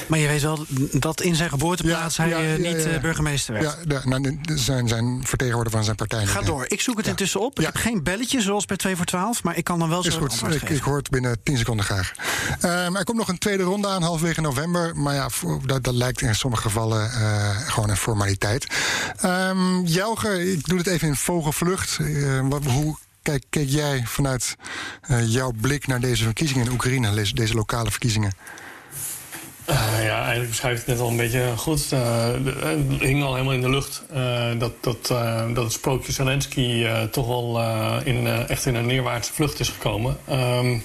[0.06, 3.78] Maar je weet wel dat in zijn geboorteplaats ja, hij ja, ja, niet burgemeester werd.
[3.88, 6.26] Ja, nou, zijn, zijn vertegenwoordiger van zijn partij.
[6.26, 6.64] Ga door.
[6.68, 7.58] Ik zoek het intussen op.
[7.58, 10.08] Ik heb geen belletje zoals bij 2 voor 12, maar ik kan dan wel zo
[10.08, 10.54] Is goed.
[10.54, 12.12] Ik, ik, hoor het binnen 10 seconden graag.
[12.64, 14.96] Um, er komt nog een tweede ronde aan, halverwege november.
[14.96, 15.28] Maar ja,
[15.66, 18.66] dat, dat, lijkt in sommige gevallen uh, gewoon een formaliteit.
[19.24, 21.98] Um, Jelger, ik doe het even in vogelvlucht.
[22.00, 24.56] Uh, wat, hoe kijk, keek jij vanuit
[25.10, 28.32] uh, jouw blik naar deze verkiezingen in Oekraïne, deze lokale verkiezingen?
[29.70, 31.92] Uh, ja, eigenlijk beschrijft het net al een beetje goed.
[31.92, 32.26] Uh,
[32.60, 35.06] het hing al helemaal in de lucht uh, dat, dat,
[35.54, 37.60] dat het sprookje Zelensky toch wel
[38.04, 40.18] in, echt in een neerwaartse vlucht is gekomen.
[40.30, 40.84] Um,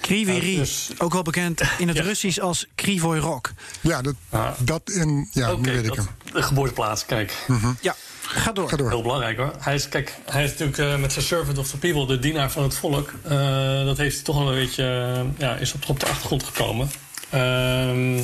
[0.00, 2.02] Kriviri, dus, ook wel bekend in het ja.
[2.02, 3.52] Russisch als Krivoy Rok.
[3.80, 4.14] Ja, dat,
[4.58, 5.28] dat in.
[5.32, 6.06] Ja, okay, nu weet ik hem.
[6.32, 7.44] De geboorteplaats, kijk.
[7.46, 7.76] Mm -hmm.
[7.80, 7.94] Ja.
[8.28, 8.68] Ga door.
[8.68, 8.88] Ga door.
[8.88, 9.52] Heel belangrijk hoor.
[9.58, 12.50] Hij is, kijk, hij is natuurlijk uh, met zijn servant of the people, de dienaar
[12.50, 13.12] van het volk.
[13.24, 15.14] Uh, dat heeft hij toch wel een beetje.
[15.16, 16.90] Uh, ja, is op, op de achtergrond gekomen.
[17.30, 18.20] Ehm,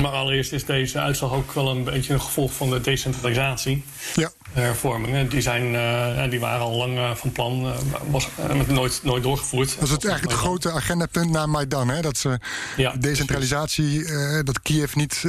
[0.00, 3.84] maar allereerst is deze uitslag ook wel een beetje een gevolg van de decentralisatie.
[4.14, 4.30] Ja.
[4.52, 5.28] Hervormingen.
[5.28, 7.76] Die, zijn, uh, die waren al lang uh, van plan, uh,
[8.10, 8.28] was
[8.66, 9.74] nooit, nooit doorgevoerd.
[9.74, 11.88] Dat is het eigenlijk het grote agendapunt na Maidan.
[11.88, 12.00] Hè?
[12.00, 12.38] Dat ze
[12.76, 14.04] ja, decentralisatie,
[14.42, 15.22] dat Kiev niet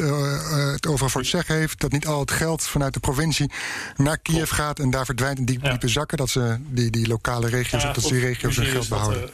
[0.74, 1.80] het overal voor het zeggen heeft.
[1.80, 3.52] Dat niet al het geld vanuit de provincie
[3.98, 4.52] naar Kiev Klopt.
[4.52, 5.72] gaat en daar verdwijnt in diepe, ja.
[5.72, 6.18] diepe zakken.
[6.18, 9.30] Dat ze die, die lokale regio's, dat die regio's hun geld behouden.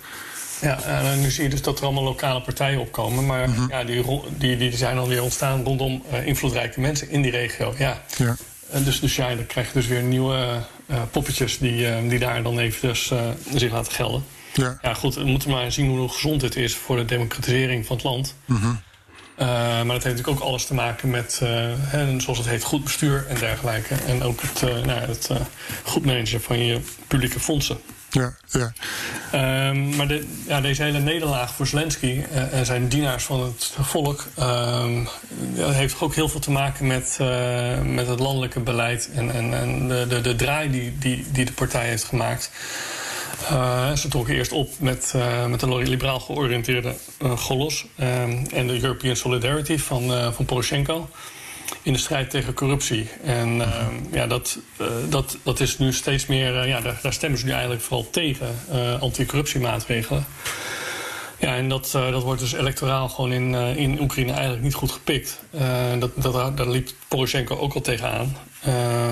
[0.62, 3.26] Ja, en nu zie je dus dat er allemaal lokale partijen opkomen.
[3.26, 3.70] Maar mm-hmm.
[3.70, 4.04] ja, die,
[4.38, 7.74] die, die zijn alweer ontstaan rondom uh, invloedrijke mensen in die regio.
[7.78, 8.02] Ja.
[8.18, 8.36] ja.
[8.70, 12.20] En dus, dus ja, dan krijg je dus weer nieuwe uh, poppetjes die, uh, die
[12.20, 13.12] daar dan even dus,
[13.54, 14.24] zich laten gelden.
[14.54, 14.78] Ja.
[14.82, 18.06] ja, goed, we moeten maar zien hoe gezond dit is voor de democratisering van het
[18.06, 18.36] land.
[18.46, 18.82] Mm-hmm.
[19.38, 23.26] maar dat heeft natuurlijk ook alles te maken met, hè, zoals het heet, goed bestuur
[23.28, 23.96] en dergelijke.
[23.96, 25.30] En ook het, nou, het
[25.84, 27.78] goed managen van je publieke fondsen.
[28.10, 28.74] Ja, ja.
[29.70, 33.74] Um, maar de, ja, deze hele nederlaag voor Zelensky uh, en zijn dienaars van het
[33.82, 35.08] volk um,
[35.56, 40.06] heeft ook heel veel te maken met, uh, met het landelijke beleid en, en, de,
[40.08, 42.52] de, de draai die, die, die de partij heeft gemaakt.
[43.52, 45.14] Uh, ze trokken eerst op met,
[45.48, 51.10] met de liberaal georiënteerde Golos um, en de European Solidarity van, van Poroshenko
[51.82, 53.10] in de strijd tegen corruptie.
[53.24, 56.56] En uh, ja, dat, uh, dat, dat is nu steeds meer.
[56.56, 58.56] Uh, ja, daar, daar, stemmen ze nu eigenlijk vooral tegen
[59.00, 60.26] anticorruptiemaatregelen.
[61.40, 65.40] Ja, en dat, dat wordt dus electoraal gewoon in, in Oekraïne eigenlijk niet goed gepikt.
[66.00, 68.38] dat, dat, daar liep Poroshenko ook al tegenaan.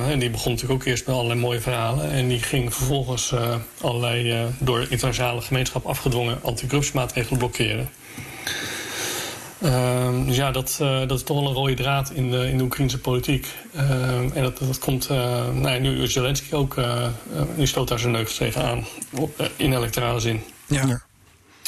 [0.09, 2.11] en die begon natuurlijk ook eerst met allerlei mooie verhalen.
[2.11, 3.33] En die ging vervolgens
[3.81, 7.89] allerlei door de internationale gemeenschap afgedwongen anticorruptiemaatregelen blokkeren.
[9.61, 12.57] Uh, dus ja, dat, uh, dat is toch wel een rode draad in de, in
[12.57, 13.47] de Oekraïnse politiek.
[13.75, 15.17] Uh, en dat, dat komt, uh,
[15.53, 16.75] nou ja, nu Zelensky ook,
[17.55, 18.85] nu stoot daar zijn neus tegenaan,
[19.55, 20.43] in electorale zin.
[20.67, 20.85] Ja.
[20.85, 21.01] ja.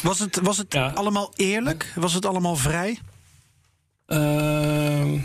[0.04, 0.92] Was het, was het ja.
[0.96, 1.94] allemaal eerlijk?
[1.96, 3.00] Was het allemaal vrij?
[4.06, 5.18] Ehm,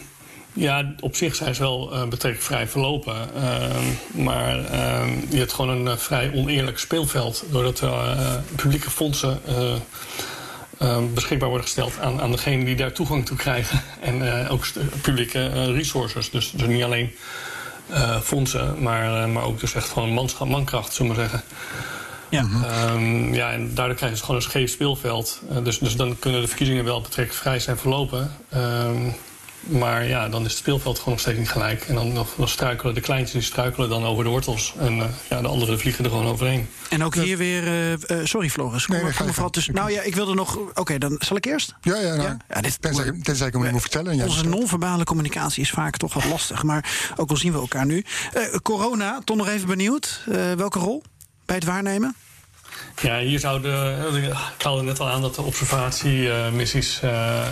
[0.53, 3.35] ja, op zich zijn ze wel betrekkelijk vrij verlopen.
[3.35, 3.85] Ehm,
[4.25, 4.57] maar
[5.29, 7.45] je hebt gewoon een vrij oneerlijk speelveld.
[7.51, 7.83] Doordat
[8.57, 9.75] publieke fondsen uh,
[11.15, 13.83] beschikbaar worden gesteld aan, aan degenen die daar toegang toe krijgen.
[14.01, 14.67] En uh, ook
[15.03, 16.31] publieke uh, resources.
[16.31, 17.11] Dus, dus niet alleen
[18.23, 21.49] fondsen, maar, maar ook dus echt gewoon manschap, mankracht, zullen we maar zeggen.
[22.29, 22.47] Ja.
[22.95, 25.41] Um, ja, en daardoor krijgen ze gewoon een scheef speelveld.
[25.63, 28.37] dus, dus dan kunnen de verkiezingen wel betrekkelijk vrij zijn verlopen.
[28.57, 29.15] Um,
[29.67, 31.83] maar ja, dan is het speelveld gewoon nog steeds niet gelijk.
[31.83, 34.75] En dan, dan struikelen de kleintjes die struikelen dan over de wortels.
[34.79, 36.69] En uh, ja, de anderen vliegen er gewoon overheen.
[36.91, 37.65] En ook hier weer...
[37.65, 38.87] Uh, uh, sorry Floris.
[38.87, 40.57] Nee, nee, ga dus, nou ja, ik wilde nog...
[40.57, 41.75] Oké, okay, dan zal ik eerst?
[41.81, 42.15] Ja, ja.
[42.15, 42.61] Nou, ja?
[42.61, 44.17] dit, tenzij, tenzij ik hem moet vertellen.
[44.17, 46.63] Ja, onze non-verbale communicatie is vaak toch wat lastig.
[46.63, 48.05] Maar ook al zien we elkaar nu.
[48.63, 50.21] corona, toch nog even benieuwd.
[50.57, 51.03] welke rol
[51.45, 52.15] bij het waarnemen?
[53.03, 53.99] Ja, hier zouden.
[54.59, 57.47] Ik haalde net al aan dat de observatiemissies uh, uh,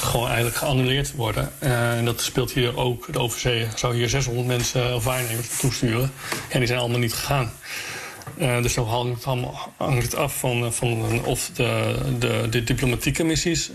[0.00, 1.52] gewoon eigenlijk geannuleerd worden.
[1.62, 3.12] Uh, en dat speelt hier ook.
[3.12, 6.12] De OVC zou hier 600 mensen of waarnemers toesturen.
[6.48, 7.52] En die zijn allemaal niet gegaan.
[8.62, 13.24] dus dan hangt het, allemaal, hangt het af van, van of de, de, de diplomatieke
[13.24, 13.70] missies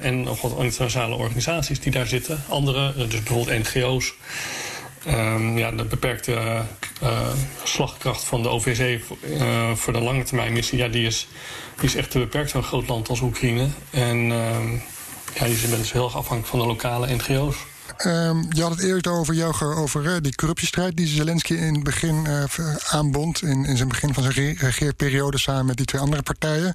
[0.00, 2.42] en of wat internationale organisaties die daar zitten.
[2.48, 4.14] Andere, dus bijvoorbeeld NGO's.
[5.08, 6.62] Um, ja, de beperkte
[7.02, 7.28] uh,
[7.64, 11.28] slagkracht van de OVC uh, voor de lange termijn missie, ja, die, is,
[11.76, 13.68] die is echt te beperkt zo'n groot land als Oekraïne.
[13.90, 14.72] En uh,
[15.34, 17.56] ja, die zijn dus heel erg afhankelijk van de lokale NGO's.
[18.06, 21.82] Um, je had het eerder over, jou, over uh, die corruptiestrijd die Zelensky in het
[21.82, 22.44] begin uh,
[22.88, 23.42] aanbond.
[23.42, 26.74] In, in zijn begin van zijn regeerperiode samen met die twee andere partijen.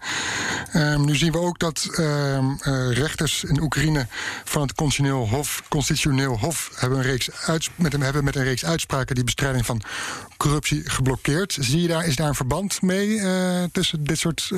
[0.76, 4.08] Um, nu zien we ook dat um, uh, rechters in Oekraïne
[4.44, 7.30] van het constitutioneel hof, constitutioneel hof hebben, een reeks
[7.76, 9.82] met, hem, hebben met een reeks uitspraken die bestrijding van
[10.38, 11.58] corruptie geblokkeerd.
[11.60, 13.22] Zie je daar, is daar een verband mee
[13.72, 14.52] tussen dit soort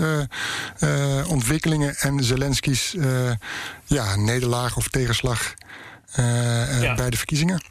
[1.28, 2.95] ontwikkelingen en Zelensky's
[3.86, 5.54] ja, nederlaag of tegenslag?
[6.82, 6.93] Ja.
[6.95, 7.61] bij de verkiezingen.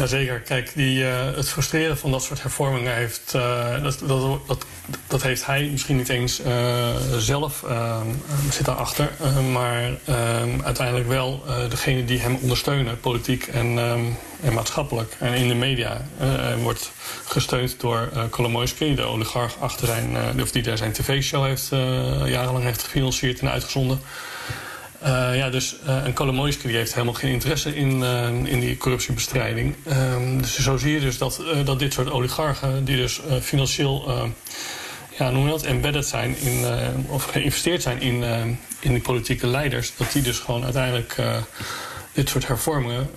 [0.00, 0.40] Jazeker.
[0.40, 4.64] Kijk, die, uh, het frustreren van dat soort hervormingen heeft, uh, dat, dat, dat,
[5.06, 6.40] dat, heeft hij misschien niet eens
[7.18, 7.64] zelf
[8.50, 9.10] zit daarachter.
[9.52, 9.90] maar
[10.62, 13.78] uiteindelijk wel degene die hem ondersteunen, politiek en,
[14.42, 15.16] en maatschappelijk.
[15.18, 16.06] En in de media
[16.62, 16.90] wordt
[17.24, 21.68] gesteund door uh, Kolomoisky, de oligarch achter zijn, of die daar zijn tv-show heeft
[22.30, 24.00] jarenlang heeft gefinancierd en uitgezonden.
[25.02, 28.76] Uh, ja, dus uh, en Kolomoisky die heeft helemaal geen interesse in, uh, in die
[28.76, 29.74] corruptiebestrijding.
[29.88, 34.28] Um, dus zo zie je dus dat, dat dit soort oligarchen, die dus financieel
[35.18, 36.64] ja, noem je embedded zijn in,
[37.08, 38.24] of geïnvesteerd zijn in,
[38.80, 41.16] in die politieke leiders, dat die dus gewoon uiteindelijk
[42.12, 43.10] dit soort hervormingen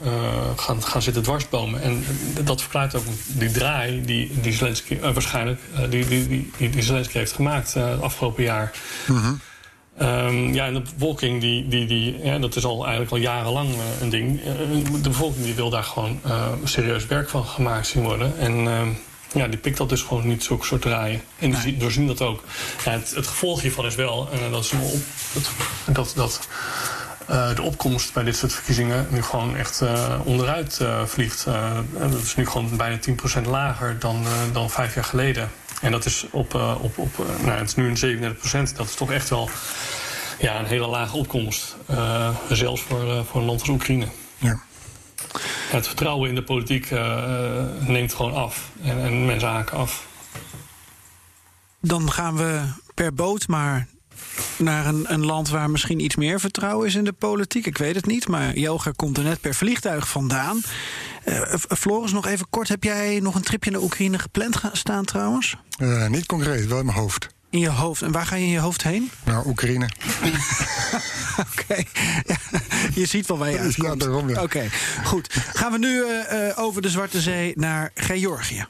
[0.56, 1.82] gaan, gaan zitten dwarsbomen.
[1.82, 2.06] En
[2.44, 5.60] dat verklaart ook die draai die, die Zelensky waarschijnlijk
[5.90, 6.28] die, die,
[6.58, 8.72] die, die Zelensky heeft gemaakt het afgelopen jaar.
[9.06, 9.40] -hmm.
[10.02, 13.70] Um, ja, en de bevolking, die, die, die, ja, dat is al eigenlijk al jarenlang
[13.70, 14.40] uh, een ding.
[14.40, 18.38] Uh, de bevolking die wil daar gewoon uh, serieus werk van gemaakt zien worden.
[18.38, 18.88] En ehm,
[19.34, 21.22] ja, die pikt dat dus gewoon niet, zulke soort draaien.
[21.40, 21.78] En die nee.
[21.78, 22.44] doorzien dat ook.
[22.86, 25.02] Ja, het, het, gevolg hiervan is wel, dat is op,
[25.34, 25.52] dat,
[25.94, 26.48] dat, dat
[27.56, 29.82] de opkomst bij dit soort verkiezingen nu gewoon echt
[30.24, 31.46] onderuit vliegt.
[32.00, 33.00] dat is nu gewoon bijna
[33.44, 35.50] 10% lager dan, dan vijf jaar geleden.
[35.82, 38.76] En dat is op, uh, op, op uh, nou, het is nu een 37 procent.
[38.76, 39.50] Dat is toch echt wel
[40.40, 41.76] ja, een hele lage opkomst.
[41.90, 44.08] Uh, zelfs voor, voor een land als Oekraïne.
[44.38, 44.62] Ja.
[45.70, 46.90] Het vertrouwen in de politiek
[47.80, 48.70] neemt gewoon af.
[48.84, 50.08] En, en mensen haken af.
[51.80, 52.62] Dan gaan we
[52.94, 53.88] per boot maar
[54.58, 57.66] naar een, een, land waar misschien iets meer vertrouwen is in de politiek.
[57.66, 60.62] Ik weet het niet, maar Joger komt er net per vliegtuig vandaan.
[61.26, 62.68] Uh, Floris, nog even kort.
[62.68, 65.58] Heb jij nog een tripje naar Oekraïne gepland staan trouwens?
[65.80, 67.28] Uh, niet concreet, wel in mijn hoofd.
[67.50, 68.02] In je hoofd.
[68.02, 69.12] En waar ga je in je hoofd heen?
[69.24, 69.90] Naar Oekraïne.
[71.52, 71.84] Oké.
[72.26, 72.36] Ja,
[73.02, 73.88] je ziet wel waar je uitkomt.
[73.88, 74.42] Ja, daarom ja.
[74.42, 74.70] Oké,
[75.04, 75.34] goed.
[75.54, 78.66] Gaan we nu uh, over de Zwarte Zee naar Georgië.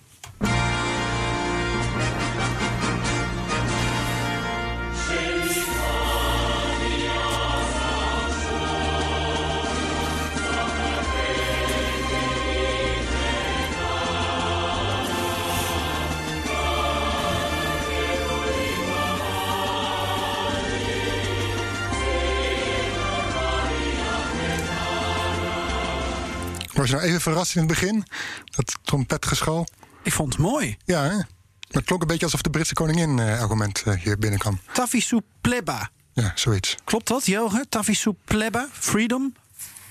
[26.74, 28.05] Was je nou even verrast in het begin?
[28.45, 29.67] Dat trompetgeschal?
[30.03, 30.78] Ik vond het mooi.
[30.86, 31.15] Ja, hè?
[31.15, 34.59] Maar het klonk een beetje alsof de Britse koningin uh, elk moment uh, hier binnenkwam.
[34.74, 35.89] Tafisu Pleba.
[36.13, 36.76] Ja, zoiets.
[36.84, 37.65] Klopt dat, Joge?
[37.69, 38.67] Tafisu Pleba?
[38.71, 39.34] Freedom?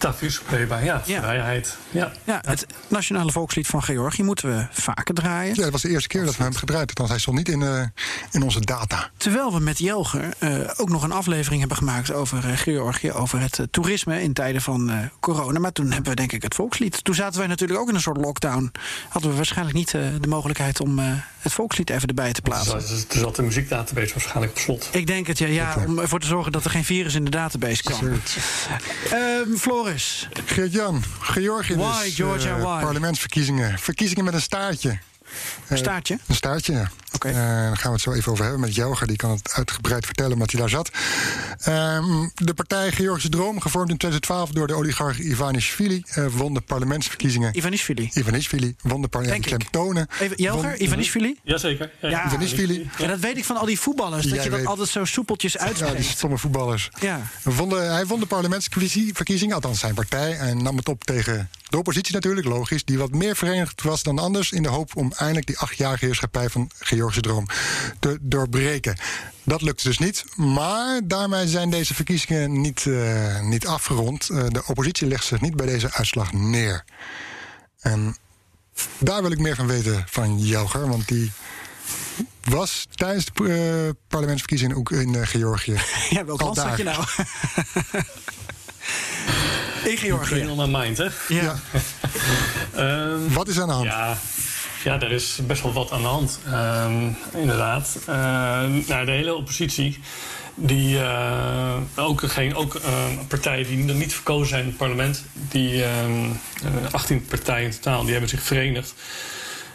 [0.03, 1.21] Tafus Pleba, ja, ja.
[1.21, 1.77] Vrijheid.
[1.91, 2.13] Ja.
[2.25, 5.55] ja, het nationale volkslied van Georgië moeten we vaker draaien.
[5.55, 7.07] Ja, dat was de eerste keer dat we hem gedraaid hebben.
[7.07, 7.83] Hij stond niet in, uh,
[8.31, 9.11] in onze data.
[9.17, 13.41] Terwijl we met Jelger uh, ook nog een aflevering hebben gemaakt over uh, Georgië, over
[13.41, 15.59] het toerisme in tijden van corona.
[15.59, 17.05] Maar toen hebben we denk ik het volkslied.
[17.05, 18.73] Toen zaten wij natuurlijk ook in een soort lockdown.
[19.09, 20.99] Hadden we waarschijnlijk niet de mogelijkheid om
[21.39, 22.79] het volkslied even erbij te plaatsen.
[22.79, 24.89] Dus er zat de muziekdatabase waarschijnlijk op slot.
[24.93, 27.31] Ik denk het, ja, ja om ervoor te zorgen dat er geen virus in de
[27.31, 28.01] database kwam.
[28.05, 28.19] Uh,
[29.59, 29.91] Floris.
[30.45, 32.82] Geert-Jan, Georgië why, dus, Georgia, uh, why?
[32.82, 33.78] parlementsverkiezingen.
[33.78, 34.99] Verkiezingen met een staartje.
[35.68, 36.18] Een staartje?
[36.26, 36.91] Een staartje, ja.
[37.14, 37.28] Oké.
[37.28, 37.33] Okay.
[37.33, 39.07] Uh, daar gaan we het zo even over hebben met Joga.
[39.07, 40.91] Die kan het uitgebreid vertellen omdat hij daar zat.
[41.68, 46.61] Um, de partij Georgische Droom, gevormd in 2012 door de oligarch Ivanishvili, uh, won de
[46.61, 47.57] parlementsverkiezingen.
[47.57, 48.11] Ivanishvili?
[48.12, 50.07] Ivanishvili won de parlementsverkiezingen.
[50.20, 51.39] Even, Jelger, Ivanishvili?
[51.43, 51.91] Jazeker.
[52.01, 52.91] Ja, ja, Ivanishvili.
[52.99, 54.26] Ja, dat weet ik van al die voetballers.
[54.26, 54.68] Dat je dat weet.
[54.68, 55.93] altijd zo soepeltjes uitspreekt.
[55.93, 56.91] Ja, die stomme voetballers.
[57.01, 57.20] Ja.
[57.43, 60.39] Won de, hij won de parlementsverkiezingen, althans zijn partij.
[60.39, 62.85] En nam het op tegen de oppositie natuurlijk, logisch.
[62.85, 64.51] Die wat meer verenigd was dan anders.
[64.53, 67.47] In de hoop om eindelijk die achtjarige heerschappij van Georgische Droom
[67.99, 68.97] te doorbreken.
[69.45, 70.25] Dat lukte dus niet.
[70.37, 74.29] Maar daarmee zijn deze verkiezingen niet, uh, niet afgerond.
[74.31, 76.85] Uh, de oppositie legt zich niet bij deze uitslag neer.
[77.81, 78.16] En
[78.99, 80.89] daar wil ik meer van weten van Jelger.
[80.89, 81.33] Want die
[82.43, 85.81] was tijdens de uh, parlementsverkiezingen ook in Georgië.
[86.11, 87.05] Ja, welk land zat je nou?
[89.91, 90.35] in Georgië.
[90.35, 91.09] in mijn mind, hè?
[91.29, 91.61] Ja.
[92.77, 93.87] um, Wat is aan de hand?
[93.87, 94.18] Ja.
[94.85, 97.99] Ja, er is best wel wat aan de hand, um, inderdaad.
[98.09, 98.14] Uh,
[98.89, 99.99] nou, de hele oppositie,
[100.55, 102.83] die, uh, ook, geen, ook uh,
[103.28, 105.85] partijen die niet verkozen zijn in het parlement, die
[106.91, 108.95] 18 partijen in totaal, die hebben zich verenigd.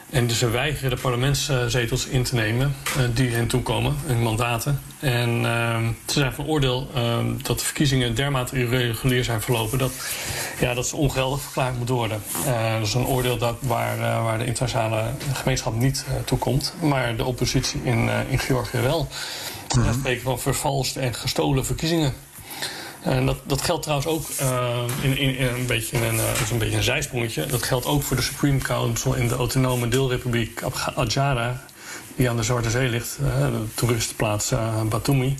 [0.10, 4.82] En dus ze weigeren de parlementszetels in te nemen uh, die hen toekomen, hun mandaten.
[5.00, 9.92] En uh, ze zijn van oordeel uh, dat de verkiezingen dermate irregulier zijn verlopen dat,
[10.60, 12.22] ja, dat ze ongeldig verklaard moeten worden.
[12.46, 15.04] Uh, dat is een oordeel dat, waar, waar de internationale
[15.34, 19.08] gemeenschap niet toekomt, maar de oppositie in, in Georgië wel.
[19.76, 19.94] Mm -hmm.
[19.94, 22.14] spreken van vervalste en gestolen verkiezingen.
[23.08, 26.58] En dat, dat geldt trouwens ook uh, in, in, in, een beetje een, uh, een
[26.58, 27.46] beetje een zijsprongetje.
[27.46, 30.62] Dat geldt ook voor de Supreme Council in de autonome deelrepubliek
[30.96, 31.64] Adjara,
[32.16, 34.54] die aan de Zwarte Zee ligt, uh, de toeristenplaats
[34.90, 35.36] Batumi.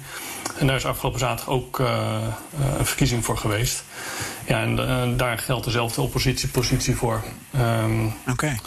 [0.58, 3.84] En daar is afgelopen zaterdag ook een verkiezing voor geweest.
[4.48, 7.24] Ja, en daar geldt dezelfde oppositiepositie voor.
[7.56, 8.32] Um, Oké.
[8.32, 8.60] Okay.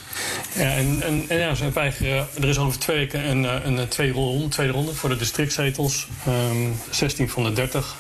[0.55, 2.29] Ja, en, en, en, ja, ze weigeren.
[2.41, 6.07] Er is over twee weken een, een, een tweede, ronde, tweede ronde voor de districtzetels.
[6.29, 7.97] Um, 16 van de 30.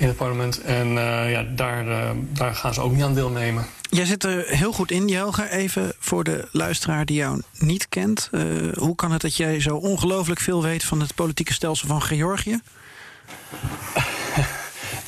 [0.00, 0.60] In het parlement.
[0.60, 0.88] En
[1.28, 3.66] ja, daar, daar gaan ze ook niet aan deelnemen.
[3.90, 5.48] Jij zit er heel goed in, Jelger.
[5.48, 8.30] Even voor de luisteraar die jou niet kent.
[8.74, 12.60] hoe kan het dat jij zo ongelooflijk veel weet van het politieke stelsel van Georgië?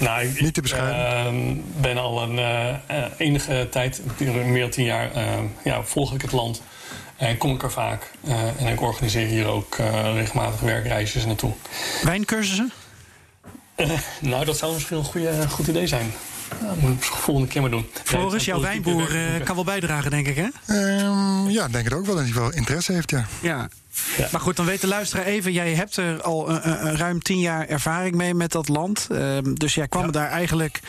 [0.03, 1.37] Nou, ik, Niet te beschrijven.
[1.37, 5.23] Uh, ben al een uh, enige tijd, meer dan tien jaar, uh,
[5.65, 6.63] ja, volg ik het land.
[7.17, 8.11] En kom ik er vaak.
[8.59, 9.77] en ik organiseer hier ook
[10.15, 11.53] regelmatig werkreisjes naartoe.
[12.03, 12.73] Wijncursussen?
[14.21, 16.13] Nou, dat zou misschien een goede, goed idee zijn.
[16.61, 17.91] Dat moet ik de volgende keer maar doen.
[18.05, 19.09] Floris, jouw wijnboer
[19.45, 20.77] kan wel bijdragen, denk ik, hè?
[21.05, 22.15] Um, ja, denk het ook wel.
[22.15, 23.27] Dat hij wel interesse heeft, ja.
[23.41, 23.69] Ja,
[24.17, 24.29] ja.
[24.33, 25.53] Maar goed, dan weet de luisteraar even.
[25.53, 29.09] Jij hebt er al een, een ruim tien jaar ervaring mee met dat land.
[29.11, 30.81] Uh, dus jij kwam daar eigenlijk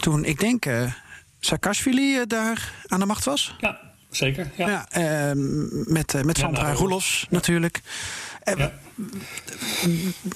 [0.00, 0.92] toen, ik denk, uh,
[1.40, 3.56] Saakashvili uh, daar aan de macht was.
[3.60, 4.50] Ja, zeker.
[4.56, 4.68] Ja.
[4.68, 7.80] ja ehm, met met Sandra ja, Roelofs natuurlijk.
[8.44, 8.72] Ja.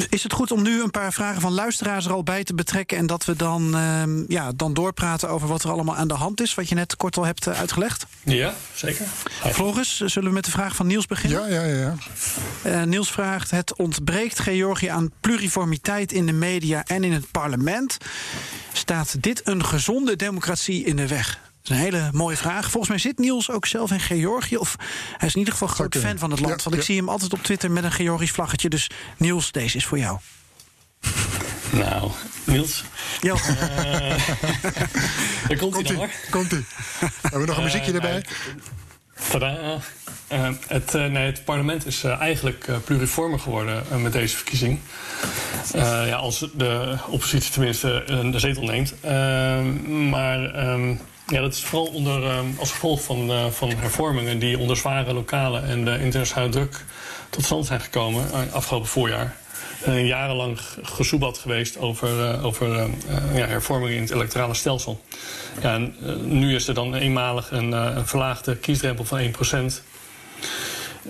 [0.08, 2.98] Is het goed om nu een paar vragen van luisteraars er al bij te betrekken...
[2.98, 6.40] en dat we dan, uh, ja, dan doorpraten over wat er allemaal aan de hand
[6.40, 6.54] is...
[6.54, 8.06] wat je net kort al hebt uh, uitgelegd?
[8.24, 9.06] Ja, zeker.
[9.52, 11.50] Floris, zullen we met de vraag van Niels beginnen?
[11.50, 11.94] Ja, ja, ja.
[12.66, 17.96] Uh, Niels vraagt, het ontbreekt Georgië aan pluriformiteit in de media en in het parlement.
[18.72, 21.38] Staat dit een gezonde democratie in de weg?
[21.70, 22.70] Is een hele mooie vraag.
[22.70, 24.56] Volgens mij zit Niels ook zelf in Georgië.
[24.56, 24.76] Of
[25.16, 26.56] hij is in ieder geval groot fan van het land.
[26.56, 26.86] Ja, want ik ja.
[26.86, 28.68] zie hem altijd op Twitter met een Georgisch vlaggetje.
[28.68, 30.18] Dus Niels, deze is voor jou.
[31.70, 32.10] Nou,
[32.44, 32.84] Niels.
[33.20, 33.34] Jo.
[33.34, 33.58] Uh,
[35.48, 36.08] daar komt hij hoor.
[36.30, 36.64] Komt-ie.
[37.22, 38.24] Hebben we nog een muziekje erbij?
[39.30, 39.78] Tadaa.
[40.32, 44.80] Uh, het, uh, nee, het parlement is uh, eigenlijk pluriformer geworden met deze verkiezing.
[45.72, 48.94] ja, als de oppositie tenminste de zetel neemt.
[50.10, 55.12] maar um, ja, dat is vooral onder, als gevolg van, van hervormingen die onder zware
[55.12, 56.84] lokale en de internationale druk
[57.30, 59.36] tot stand zijn gekomen afgelopen voorjaar.
[59.86, 62.84] Uh, jarenlang gesoebat geweest over, over uh,
[63.34, 65.00] ja, hervormingen in het electorale stelsel.
[65.60, 69.22] En, nu is er dan eenmalig een, een verlaagde kiesdrempel van 1%.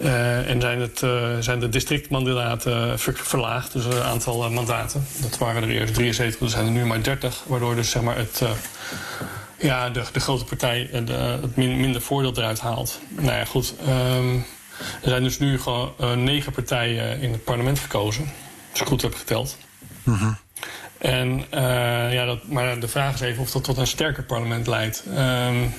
[0.01, 0.99] en zijn, het,
[1.45, 5.07] zijn de districtmandaten ver, verlaagd, dus het aantal mandaten.
[5.21, 7.43] Dat waren er eerst 73, er zijn er nu maar 30.
[7.47, 8.43] Waardoor dus zeg maar het,
[9.59, 13.01] ja, de, de grote partij de, het min, minder voordeel eruit haalt.
[13.09, 13.75] Nou ja, goed.
[13.89, 14.47] Um,
[15.03, 18.33] er zijn dus nu gewoon negen partijen in het parlement gekozen
[18.71, 19.57] als ik goed heb geteld.
[20.03, 20.39] Mm -hmm.
[20.99, 24.67] En, uh, ja, dat, maar de vraag is even of dat tot een sterker parlement
[24.67, 25.05] leidt.
[25.09, 25.75] Um,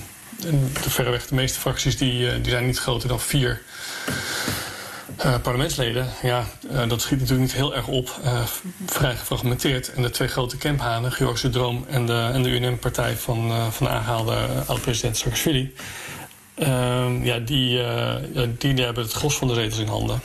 [0.82, 3.62] de verreweg de meeste fracties die, die zijn niet groter dan vier
[5.24, 6.08] uh, parlementsleden.
[6.22, 8.20] Ja, uh, dat schiet natuurlijk niet heel erg op.
[8.86, 9.92] vrij gefragmenteerd.
[9.92, 13.92] En de twee grote kemphanen, Georgische Droom en de, en de UNM-partij van, van de
[13.92, 15.74] aangehaalde oud-president Saakashvili...
[16.56, 17.82] Uh, ja, die,
[18.58, 20.20] die, die hebben het gros van de zetels in handen.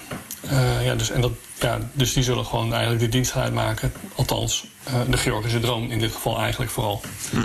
[0.83, 3.93] Ja, dus, en dat, ja, dus die zullen gewoon eigenlijk de dienst gaan uitmaken.
[4.15, 4.65] Althans,
[5.09, 7.01] de Georgische droom in dit geval eigenlijk vooral.
[7.29, 7.41] Hm.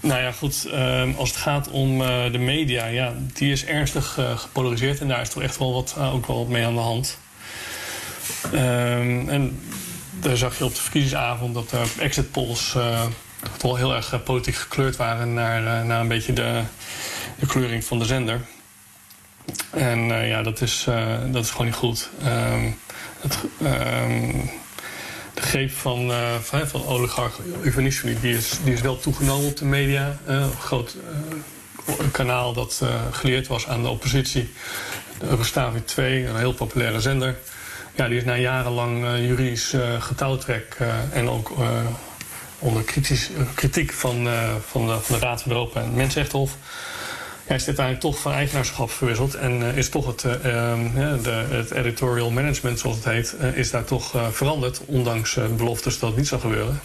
[0.00, 0.68] Nou ja, goed.
[0.72, 1.98] Um, als het gaat om
[2.32, 5.00] de media, ja, die is ernstig gepolariseerd.
[5.00, 7.18] En daar is toch echt wel wat, ook wel wat mee aan de hand.
[8.52, 9.60] Um, en
[10.20, 12.76] daar zag je op de verkiezingsavond dat er exit polls
[13.56, 16.62] toch wel heel erg politiek gekleurd waren naar, naar een beetje de,
[17.38, 18.40] de kleuring van de zender.
[19.70, 20.86] En ja, dat is,
[21.30, 22.08] dat is gewoon niet goed.
[22.24, 22.78] Um,
[23.20, 23.38] het,
[25.40, 29.64] de greep van, uh, van, oligarch Ivanishvili die is, die is wel toegenomen op de
[29.64, 30.18] media.
[30.26, 30.96] een groot
[32.12, 34.50] kanaal dat geleerd was aan de oppositie.
[35.18, 37.36] De Eurostavi 2, een heel populaire zender.
[37.94, 40.76] Ja, die is na jarenlang juridisch getouwtrek
[41.12, 41.52] en ook
[42.58, 44.28] onder kritisch, kritiek van,
[44.66, 46.56] van, de, van de Raad van Europa en Mensenrechtenhof.
[47.48, 50.32] Ja, is dit toch van eigenaarschap verwisseld en uh, is toch het, uh,
[51.22, 56.18] de, het editorial management, zoals het heet, is daar toch veranderd, ondanks beloftes dat het
[56.18, 56.80] niet zou gebeuren.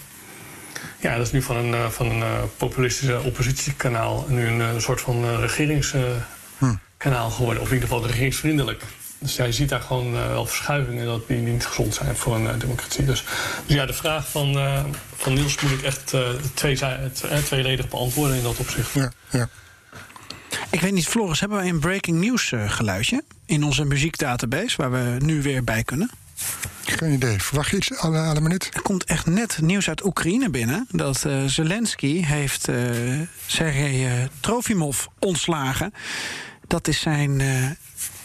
[1.00, 2.24] Ja, dat is nu van een, van een
[2.58, 8.84] populistische oppositiekanaal nu een soort van regeringskanaal geworden, of in ieder geval regeringsvriendelijk.
[9.20, 12.60] Dus ja, je ziet daar gewoon wel verschuivingen dat die niet gezond zijn voor een
[12.60, 13.06] democratie.
[13.06, 13.24] Dus,
[13.66, 14.54] dus, ja, de vraag van,
[15.16, 16.14] van Niels moet ik echt
[16.54, 16.80] twee,
[17.44, 18.94] tweeledig beantwoorden in dat opzicht.
[18.94, 19.50] Ja, ja.
[20.70, 25.18] Ik weet niet, Floris, hebben wij een breaking news geluidje in onze muziekdatabase waar we
[25.20, 26.10] nu weer bij kunnen?
[26.86, 27.42] Geen idee.
[27.42, 28.70] Verwacht je iets alle, alle minuut?
[28.74, 30.88] Er komt echt net nieuws uit Oekraïne binnen.
[30.92, 32.76] Dat uh, Zelensky heeft uh,
[33.46, 35.94] Sergej Trofimov ontslagen.
[36.68, 37.42] Dat is zijn,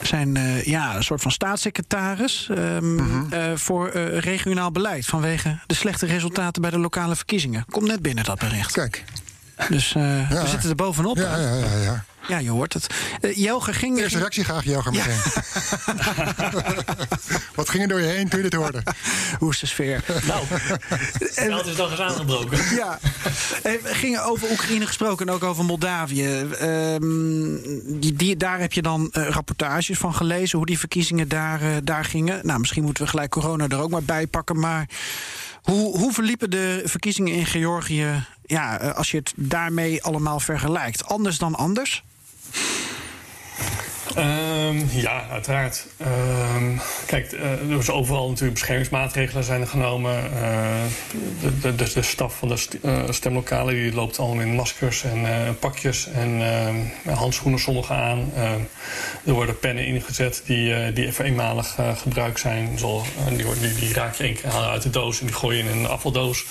[0.03, 3.29] zijn ja, een soort van staatssecretaris um, mm -hmm.
[3.33, 5.07] uh, voor regionaal beleid.
[5.07, 7.65] Vanwege de slechte resultaten bij de lokale verkiezingen.
[7.71, 8.73] Komt net binnen dat bericht.
[8.73, 9.05] Kijk.
[9.69, 11.17] Dus we zitten er bovenop.
[11.17, 12.05] Ja, ja, ja, ja.
[12.29, 12.87] Ja, je hoort het.
[13.21, 13.99] Uh, Jelger ging...
[13.99, 15.19] Eerste reactie graag, Jelger, meteen.
[17.55, 18.83] Wat ging er door je heen toen je dit hoorde?
[19.39, 20.05] Hoe is de sfeer?
[20.27, 20.45] Nou,
[21.35, 22.75] en, het is dan eens aangebroken.
[22.75, 22.99] Ja.
[23.63, 26.43] We gingen over Oekraïne gesproken en ook over Moldavië.
[26.63, 26.97] Uh,
[28.01, 30.59] die, die, daar heb je dan uh, rapportages van gelezen...
[30.59, 32.41] hoe die verkiezingen daar, uh, daar gingen.
[32.47, 34.89] Nou, misschien moeten we gelijk corona er ook maar bij pakken, maar...
[35.63, 41.05] Hoe, hoe verliepen de verkiezingen in Georgië ja, als je het daarmee allemaal vergelijkt?
[41.05, 42.05] Anders dan anders?
[44.19, 45.87] Um, ja, uiteraard.
[46.57, 50.31] Um, kijk, uh, er is overal natuurlijk beschermingsmaatregelen zijn genomen.
[50.35, 50.41] Uh,
[51.61, 55.27] de, de, de, staf van de uh, stemlokalen die loopt allemaal in maskers en
[55.59, 56.43] pakjes en
[57.15, 58.33] handschoenen sommigen aan.
[59.25, 62.79] er worden pennen ingezet die, die even eenmalig gebruikt zijn.
[62.79, 65.63] Zo, die, die, die, raak je één keer uit de doos en die gooi je
[65.63, 66.45] in een afvaldoos.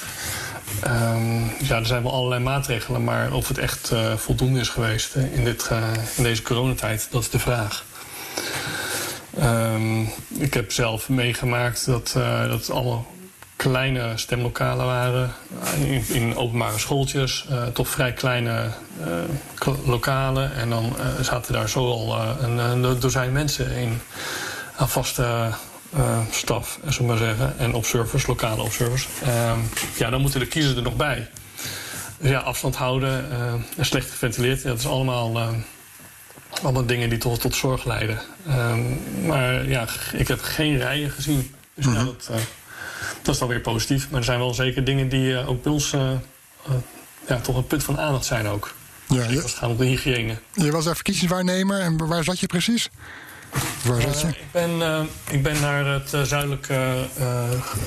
[0.86, 5.15] Um, ja, er zijn wel allerlei maatregelen, maar of het echt uh, voldoende is geweest
[5.15, 5.78] in, dit, uh,
[6.15, 7.86] in deze coronatijd, dat is de vraag.
[9.41, 13.05] Um, ik heb zelf meegemaakt dat, uh, dat het allemaal
[13.55, 15.34] kleine stemlokalen waren.
[16.07, 18.72] In, openbare schooltjes, toch vrij kleine
[19.86, 20.55] lokalen.
[20.55, 24.01] En dan zaten daar zo al een, een dozijn mensen in
[24.76, 25.49] aan vaste
[25.96, 27.60] uh, staf, zo maar zeggen.
[27.60, 29.08] En observers, lokale observers.
[29.24, 29.54] Uh,
[29.98, 31.30] ja, dan moeten de kiezers er nog bij.
[32.18, 34.62] Dus ja, afstand houden uh, en slecht geventileerd.
[34.62, 35.54] Ja, dat is allemaal,
[36.62, 38.22] allemaal dingen die tot, tot zorg leiden.
[38.48, 38.82] Ehm,
[39.26, 41.56] maar ja, ik heb geen rijen gezien.
[41.74, 42.06] Dus mm -hmm.
[42.06, 42.18] ja, mhm.
[42.28, 42.42] dat,
[43.22, 44.10] dat is dan weer positief.
[44.10, 45.94] Maar er zijn wel zeker dingen die ook bij ons
[47.28, 48.74] ja, toch een punt van aandacht zijn ook.
[49.08, 50.38] Ja, je, als het gaat om de hygiëne.
[50.54, 52.90] Je was daar verkiezingswaarnemer en waar zat je precies?
[53.84, 54.28] Waar zat je?
[54.28, 54.99] Uh, ik, ben, uh,
[55.30, 56.95] ik ben naar het uh, zuidelijke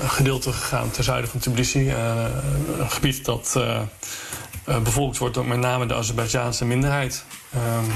[0.07, 1.91] gedeelte gegaan, ten zuiden van Tbilisi.
[2.79, 3.61] een gebied dat
[4.83, 7.25] bevolkt wordt door met name de Azerbeidzjaanse minderheid.
[7.55, 7.93] Um,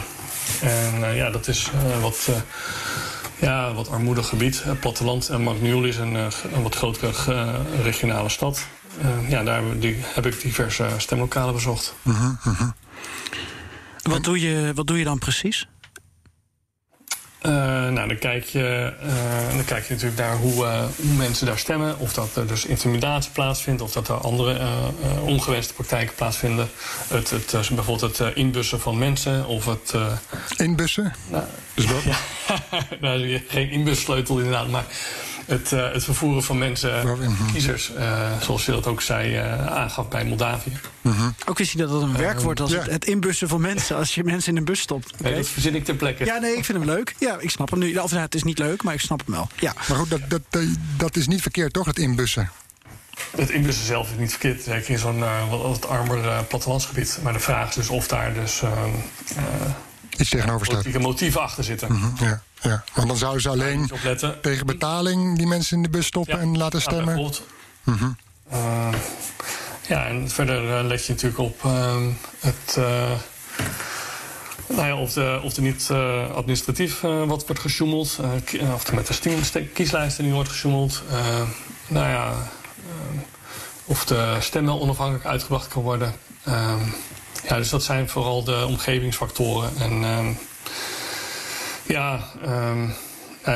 [0.60, 1.70] en ja, dat is
[2.00, 2.28] wat,
[3.38, 4.64] ja, wat armoedig gebied.
[4.80, 5.28] platteland.
[5.28, 7.12] En Magnul is een, een wat grotere
[7.82, 8.66] regionale stad.
[9.28, 11.94] ja, daar die, heb ik diverse stemlokalen bezocht.
[12.02, 12.68] -huh, -huh.
[14.02, 15.66] Wat, doe je, wat doe je dan precies?
[17.46, 17.52] Uh,
[17.88, 21.58] nou, dan kijk, je, uh, dan kijk je natuurlijk naar hoe, uh, hoe, mensen daar
[21.58, 21.98] stemmen.
[21.98, 24.58] Of dat er dus intimidatie plaatsvindt, of dat er andere
[25.20, 26.68] ongewenste praktijken plaatsvinden.
[27.08, 29.94] Het, het, bijvoorbeeld het inbussen van mensen, of het...
[30.56, 31.14] inbussen?
[31.30, 32.02] Nou, dus wat?
[32.12, 32.16] Ja,
[33.00, 34.84] nou, geen inbussleutel inderdaad, maar
[35.46, 39.36] het, uh, het vervoeren van mensen, uh, kiezers, uh, zoals je dat ook zei,
[39.68, 40.72] aangaf bij Moldavië.
[41.02, 41.34] -hmm.
[41.46, 42.78] Ook wist je dat dat een werkwoord als ja.
[42.78, 45.12] het, het, inbussen van mensen, als je mensen in een bus stopt.
[45.12, 45.30] Okay.
[45.30, 46.24] Nee, dat verzin ik ter plekke.
[46.24, 47.14] Ja, nee, ik vind hem leuk.
[47.18, 47.96] Ja, ik snap hem nu.
[47.96, 49.48] Of, nou, het is niet leuk, maar ik snap hem wel.
[49.56, 49.72] Ja.
[49.88, 50.66] Maar goed, dat, dat,
[50.96, 52.50] dat is niet verkeerd, toch, het inbussen?
[53.36, 55.18] Het inbussen zelf is niet verkeerd, zeker in zo'n
[55.50, 57.18] wat, wat armer plattelandsgebied.
[57.22, 58.62] Maar de vraag is dus of daar dus
[60.16, 60.78] iets tegenover staat.
[60.78, 61.88] Politieke motieven achter zitten.
[61.88, 62.42] -hmm, ja.
[62.64, 63.90] Ja, want dan zouden ze alleen
[64.40, 67.20] tegen betaling die mensen in de bus stoppen ja, en laten stemmen.
[67.20, 67.30] Ja,
[67.84, 68.16] mm -hmm.
[68.52, 68.94] uh,
[69.88, 71.96] ja, en verder uh, let je natuurlijk op uh,
[72.40, 72.76] het.
[74.66, 75.90] nou ja, of, de, of er niet
[76.34, 78.18] administratief wat wordt gesjoemeld.
[78.74, 79.06] of er met
[79.52, 81.02] de kieslijsten niet wordt gesjoemeld.
[81.86, 82.32] nou ja,
[83.84, 86.14] of de stem wel onafhankelijk uitgebracht kan worden.
[87.48, 89.70] ja, dus dat zijn vooral de omgevingsfactoren.
[89.78, 90.36] En
[91.86, 92.94] ja, um,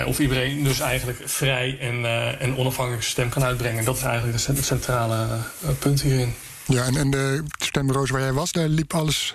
[0.06, 3.84] of iedereen dus eigenlijk vrij en, uh, en onafhankelijk stem kan uitbrengen.
[3.84, 5.26] Dat is eigenlijk het centrale
[5.64, 6.34] uh, punt hierin.
[6.66, 9.34] Ja, en, en de stembureaus waar jij was, daar liep alles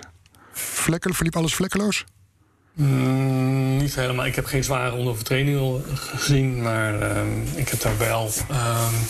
[0.54, 2.04] verliep alles vlekkeloos?
[2.74, 4.26] Mm, niet helemaal.
[4.26, 7.20] Ik heb geen zware onderovertredingen gezien, maar uh,
[7.54, 9.08] ik heb daar wel um,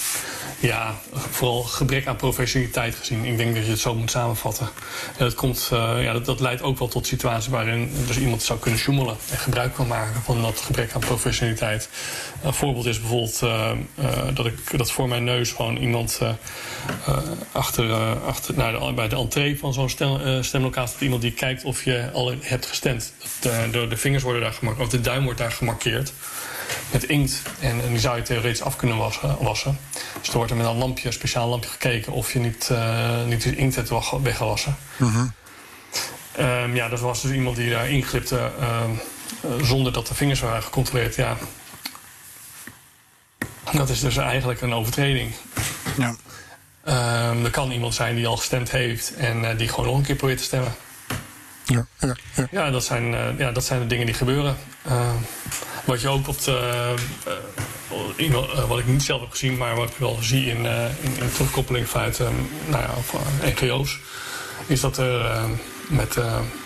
[0.61, 0.95] ja,
[1.31, 3.25] vooral gebrek aan professionaliteit gezien.
[3.25, 4.69] Ik denk dat je het zo moet samenvatten.
[5.19, 8.43] En dat, komt, uh, ja, dat, dat, leidt ook wel tot situaties waarin dus iemand
[8.43, 11.89] zou kunnen sjoemelen en gebruik kan maken van dat gebrek aan professionaliteit.
[12.43, 16.21] Een voorbeeld is bijvoorbeeld uh, uh, dat, ik, dat voor mijn neus gewoon iemand
[17.53, 17.93] achter,
[18.27, 22.11] achter de, bij de entree van zo'n stem, stemlokaal staat iemand die kijkt of je
[22.13, 23.13] al hebt gestemd.
[23.71, 26.13] De, de vingers worden daar gemarkeerd, of de duim wordt daar gemarkeerd
[26.91, 27.43] met inkt.
[27.61, 29.37] En, en, die zou je theoretisch af kunnen wassen.
[29.41, 29.79] wassen.
[30.21, 33.25] Dus er wordt er met een lampje, een speciaal lampje gekeken of je niet, uh,
[33.25, 33.91] niet de inkt hebt
[34.23, 34.77] weggewassen.
[34.97, 35.33] -hmm.
[36.39, 38.83] um, ja, dat was dus iemand die daar inglipte uh,
[39.63, 41.15] zonder dat de vingers waren gecontroleerd.
[41.15, 41.37] Ja.
[43.73, 45.33] Dat is dus eigenlijk een overtreding.
[45.99, 46.17] Ja.
[47.31, 50.05] Um, er kan iemand zijn die al gestemd heeft en uh, die gewoon nog een
[50.05, 50.75] keer probeert te stemmen.
[51.65, 52.17] Ja, ja,
[52.51, 52.71] ja.
[52.71, 54.57] dat, zijn, uh, ja dat zijn de dingen die gebeuren.
[54.87, 55.13] Uh,
[55.85, 56.95] wat je ook op de,
[58.19, 60.65] uh, wat ik niet zelf heb gezien, maar wat ik wel zie in,
[61.03, 62.19] in, in terugkoppeling vanuit
[62.67, 62.95] nou ja,
[63.49, 63.99] NGO's.
[64.67, 65.41] is dat er
[65.89, 66.19] met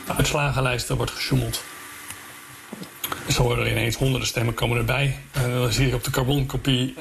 [0.07, 1.63] uitslagenlijsten wordt gesjoemeld.
[3.29, 5.19] Zo worden ineens honderden stemmen komen erbij.
[5.33, 6.95] En dan zie je op de carbonkopie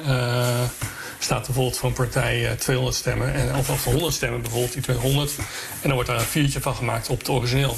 [1.18, 3.34] staat bijvoorbeeld van partij 200 stemmen.
[3.34, 5.36] En, of, of 100 stemmen bijvoorbeeld, die 200.
[5.38, 5.44] En
[5.82, 7.76] dan wordt daar een viertje van gemaakt op het origineel.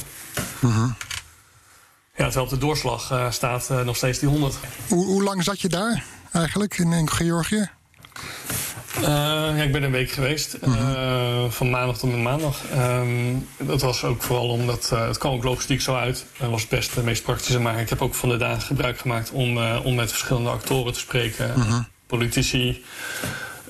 [2.21, 4.55] Ja, terwijl op de doorslag uh, staat uh, nog steeds die 100.
[4.89, 7.71] Hoe, hoe, lang zat je daar eigenlijk in, in Georgië?
[8.97, 11.51] Uh, ja, ik ben een week geweest, -hmm.
[11.51, 12.63] van maandag tot met maandag.
[12.77, 16.25] Um, dat was ook vooral omdat het kwam ook logistiek zo uit.
[16.39, 19.31] Dat was best het meest praktische, maar ik heb ook van de dagen gebruik gemaakt
[19.31, 21.53] om, om met verschillende actoren te spreken.
[21.53, 21.89] -hmm.
[22.11, 22.85] Politici,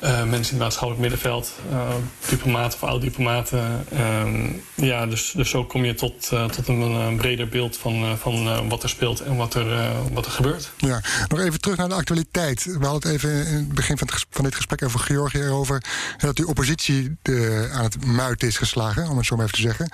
[0.03, 1.89] uh, mensen in het maatschappelijk middenveld, uh,
[2.29, 3.87] diplomaten of oud-diplomaten.
[3.93, 4.33] Uh,
[4.75, 8.69] ja, dus, dus zo kom je tot, uh, tot een, een, breder beeld van, van
[8.69, 10.71] wat er speelt en wat er, wat er gebeurt.
[10.77, 12.65] Ja, nog even terug naar de actualiteit.
[12.65, 15.83] We hadden het even in het begin van, het, van dit gesprek over Georgië over
[16.19, 19.63] dat die oppositie de, aan het muiten is geslagen, om het zo maar even te
[19.63, 19.91] zeggen.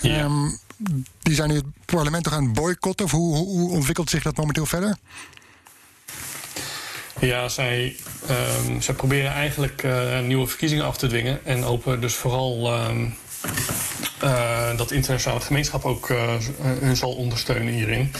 [0.00, 0.24] Ja.
[0.24, 0.58] Um,
[1.18, 3.04] die zijn nu het parlement toch aan het boycotten?
[3.04, 4.96] Of hoe, hoe ontwikkelt zich dat momenteel verder?
[7.20, 7.96] Ja, zij,
[8.66, 11.44] um, zij proberen eigenlijk uh, nieuwe verkiezingen af te dwingen.
[11.44, 13.14] En hopen dus vooral um,
[14.24, 18.12] uh, dat internationale gemeenschap ook uh, hun zal ondersteunen hierin.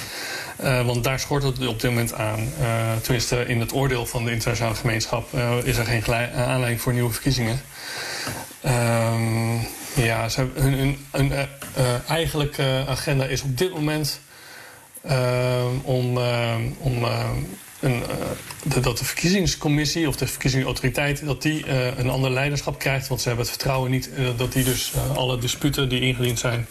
[0.57, 2.53] want daar schort het op dit moment aan.
[3.03, 5.29] tenminste, in het oordeel van de internationale gemeenschap
[5.65, 7.61] is er geen aanleiding voor nieuwe verkiezingen.
[8.67, 11.33] Um, ja, ze, hun, hun, hun
[12.09, 14.21] eigenlijke agenda is op dit moment
[15.85, 16.19] om,
[16.79, 17.05] om
[17.81, 18.03] een,
[18.67, 23.09] uh, dat de verkiezingscommissie of de verkiezingsautoriteit dat die uh, een ander leiderschap krijgt.
[23.09, 26.69] Want ze hebben het vertrouwen niet uh, dat die dus alle disputen die ingediend zijn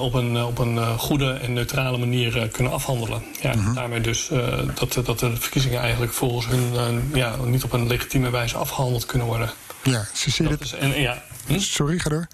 [0.00, 3.22] op een, op een goede en neutrale manier kunnen afhandelen.
[3.40, 3.64] Ja, Mhm.
[3.64, 3.74] -huh.
[3.74, 4.30] Daarmee dus
[4.74, 9.26] dat, dat de verkiezingen eigenlijk volgens hun ja, niet op een legitieme wijze afgehandeld kunnen
[9.26, 9.50] worden.
[9.82, 11.58] Ja, ze dat is, en, ja, hm?
[11.58, 12.28] Sorry, ga door.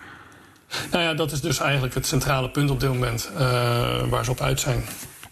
[0.91, 3.31] Nou ja, dat is dus eigenlijk het centrale punt op dit moment
[4.09, 4.85] waar ze op uit zijn.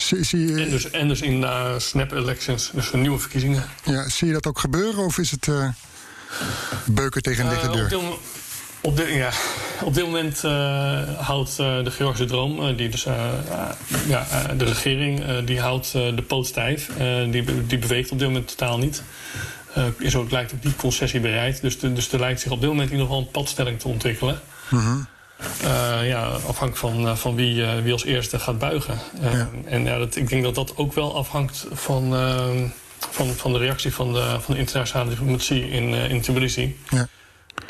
[0.03, 3.65] Zie, zie, en, dus, en dus in uh, snap elections, dus nieuwe verkiezingen.
[3.85, 5.69] Ja, zie je dat ook gebeuren of is het uh,
[6.85, 7.93] beuken tegen een dichte deur?
[7.93, 8.19] Uh, op, dit,
[8.81, 9.31] op, dit, ja,
[9.83, 13.07] op dit moment uh, houdt de Georgische droom, die dus,
[14.07, 14.27] ja,
[14.57, 16.91] de regering, die houdt de poot stijf.
[17.31, 19.03] die, die beweegt op dit moment totaal niet.
[19.99, 21.61] is ook, lijkt ook die concessie bereid.
[21.61, 23.89] Dus, de, dus er lijkt zich op dit moment in ieder geval een padstelling te
[23.89, 24.41] ontwikkelen.
[24.69, 25.07] -hmm.
[25.65, 28.99] Uh, ja, afhankelijk van, van wie, uh, wie als eerste gaat buigen.
[29.21, 29.49] Ja.
[29.65, 32.15] En ja, dat, ik denk dat dat ook wel afhangt van,
[33.11, 36.79] van, van de reactie van de, van de internationale diplomatie in, in Tbilisi.
[36.89, 37.09] Ja.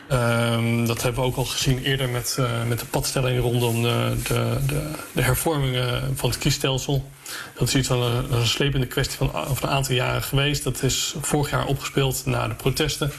[0.08, 4.56] Ehm, dat hebben we ook al gezien eerder met, met de padstelling rondom de, de,
[4.66, 7.10] de, de hervormingen van het kiesstelsel.
[7.58, 10.64] Dat is iets van een, een slepende kwestie van, van een aantal jaren geweest.
[10.64, 13.12] Dat is vorig jaar opgespeeld na de protesten.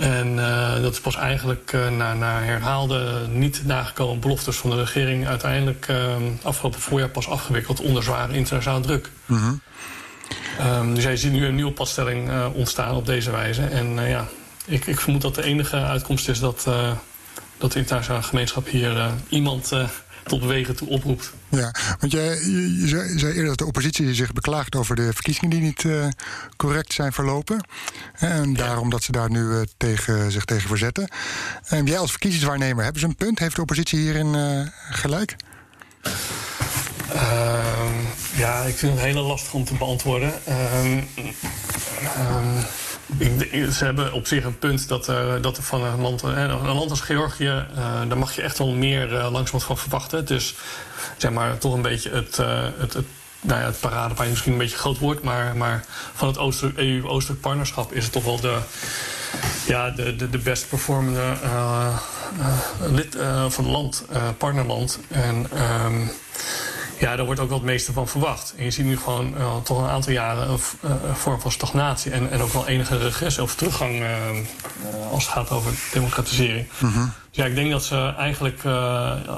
[0.00, 4.76] En uh, dat is pas eigenlijk uh, na, na, herhaalde, niet nagekomen beloftes van de
[4.76, 5.26] regering...
[5.26, 9.10] uiteindelijk uh, afgelopen voorjaar pas afgewikkeld onder zware internationale druk.
[9.26, 9.60] -hmm.
[10.60, 13.62] um, dus jij ziet nu een nieuwe padstelling uh, ontstaan op deze wijze.
[13.62, 14.28] En ja,
[14.66, 16.68] ik, ik, vermoed dat de enige uitkomst is dat,
[17.58, 19.72] dat de internationale gemeenschap hier iemand
[20.30, 21.32] tot bewegen toe oproept.
[21.48, 25.12] Ja, want jij, je, je, zei, zei, eerder dat de oppositie zich beklaagt over de
[25.12, 26.06] verkiezingen die niet uh,
[26.56, 27.66] correct zijn verlopen.
[28.12, 28.56] En ja.
[28.56, 31.10] daarom dat ze daar nu uh, tegen, zich tegen verzetten.
[31.66, 33.38] En jij als verkiezingswaarnemer, hebben ze een punt?
[33.38, 35.36] Heeft de oppositie hierin uh, gelijk?
[37.12, 37.94] Ehm,
[38.36, 40.32] ja, ik vind het heel lastig om te beantwoorden.
[40.48, 41.08] Um,
[42.18, 42.64] um,
[43.18, 46.38] ik, ze hebben op zich een punt dat, uh, dat er van een land, uh,
[46.38, 50.26] een land als Georgië, uh, daar mag je echt wel meer langzamerhand van verwachten.
[50.26, 50.54] Dus
[51.16, 52.36] zeg maar toch een beetje het,
[52.78, 53.06] het, het,
[53.40, 55.84] nou ja, het misschien een beetje groot woord, maar, maar
[56.14, 56.38] van het
[56.76, 58.58] EU-Oostelijk partnerschap is het toch wel de,
[59.66, 61.34] ja, de, de, de best performende
[62.80, 63.16] lid
[63.48, 64.04] van het land,
[64.38, 64.98] partnerland.
[65.08, 65.46] En
[65.84, 66.10] um,
[67.00, 68.54] ja, daar wordt ook wel het meeste van verwacht.
[68.56, 71.52] En je ziet nu gewoon uh, toch een aantal jaren een, uh, een vorm van
[71.52, 74.08] stagnatie en, en ook wel enige regressie of teruggang uh,
[75.10, 76.68] als het gaat over democratisering.
[76.78, 77.12] Mm -hmm.
[77.28, 78.64] Dus ja, ik denk dat ze eigenlijk,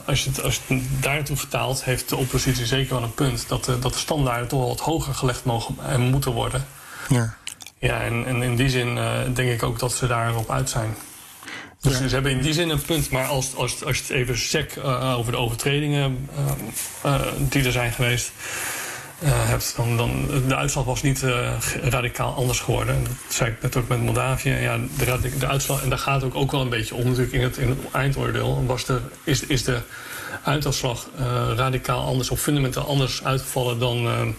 [0.07, 3.15] als je, het, als je het daar naartoe vertaalt, heeft de oppositie zeker wel een
[3.15, 6.67] punt dat de, dat de standaarden toch wel wat hoger gelegd mogen en moeten worden.
[7.09, 7.35] Ja,
[7.79, 8.95] ja en, en in die zin
[9.35, 10.95] denk ik ook dat ze daarop uit zijn.
[11.83, 12.09] Dus ja.
[12.09, 13.11] ze hebben in die zin een punt.
[13.11, 16.29] Maar als, als, als je het even sec uh, over de overtredingen
[17.05, 18.33] uh, uh, die er zijn geweest
[19.25, 21.25] hebt, dan, dan de uitslag was niet
[21.83, 23.05] radicaal anders geworden.
[23.05, 24.51] Dat zei ik net ook met Moldavië.
[24.51, 27.33] Ja, de, de uitslag, en daar gaat het ook, ook wel een beetje om natuurlijk
[27.33, 28.65] in het, in het eindoordeel.
[28.67, 29.81] Was de, is, is de
[30.43, 31.09] uitslag
[31.57, 34.35] radicaal anders of fundamenteel anders uitgevallen dan...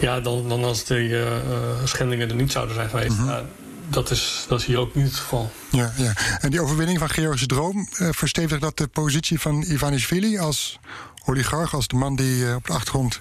[0.00, 1.40] ja, dan, dan als de
[1.84, 3.16] schendingen er niet zouden zijn geweest.
[3.16, 3.46] -hmm.
[3.88, 5.52] Dat, is, dat is hier ook niet het geval.
[5.70, 6.12] Ja, ja.
[6.40, 10.78] En die overwinning van Georgische Droom, uh, verstevigt dat de positie van Ivanishvili als
[11.24, 13.20] oligarch, als de man die op de achtergrond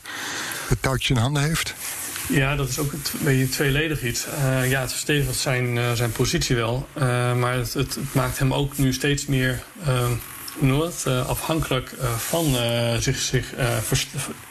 [0.68, 1.74] het touwtje in handen heeft?
[2.30, 4.26] Ja, dat is ook een beetje tweeledig iets.
[4.26, 6.88] Uh, ja, het verstevigt zijn, zijn positie wel.
[7.36, 9.64] Maar het, het, maakt hem ook nu steeds meer
[10.60, 12.56] Noord, afhankelijk van
[13.00, 13.46] zich, zich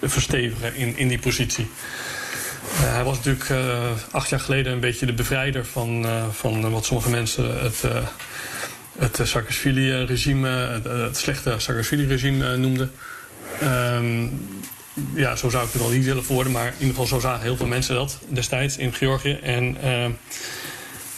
[0.00, 1.70] verstevigen in, in die positie.
[2.76, 3.50] Hij was natuurlijk
[4.10, 7.82] acht jaar geleden een beetje de bevrijder van, van wat sommige mensen het,
[8.98, 12.92] het Saakashvili-regime, het, slechte Saakashvili-regime noemden.
[13.60, 14.26] Ehm,
[15.14, 17.42] ja, zo zou ik het al niet willen worden, maar in ieder geval zo zagen
[17.42, 19.32] heel veel mensen dat destijds in Georgië.
[19.32, 20.06] En uh,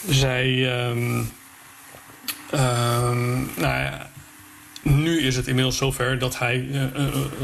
[0.09, 0.79] zij.
[0.89, 1.33] Um,
[2.55, 4.11] um, nou ja,
[4.83, 6.69] nu is het inmiddels zover dat hij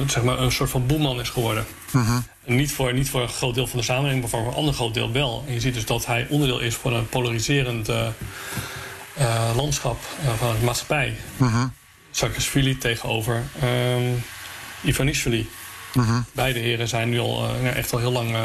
[0.07, 1.65] zeg maar een soort van boeman is geworden.
[1.91, 2.17] -huh.
[2.45, 4.95] Niet, voor, niet voor een groot deel van de samenleving, maar voor een ander groot
[4.95, 5.45] deel wel.
[5.47, 7.91] En je ziet dus dat hij onderdeel is van een polariserend
[9.55, 9.99] landschap
[10.39, 11.17] van de maatschappij.
[11.37, 11.65] -huh.
[12.11, 14.23] Saakashvili tegenover um,
[14.83, 15.49] Ivanishvili.
[15.95, 16.17] Uh-huh.
[16.33, 18.37] Beide heren zijn nu al uh, echt al heel lang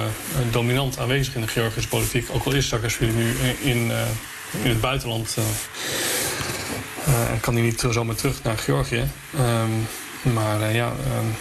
[0.51, 2.27] dominant aanwezig in de Georgische politiek.
[2.31, 3.31] Ook al is Saakashvili nu
[3.61, 3.91] in,
[4.63, 5.37] in het buitenland.
[7.05, 9.03] en kan hij niet zomaar terug naar Georgië.
[9.39, 9.87] Um,
[10.33, 11.35] maar ja, um,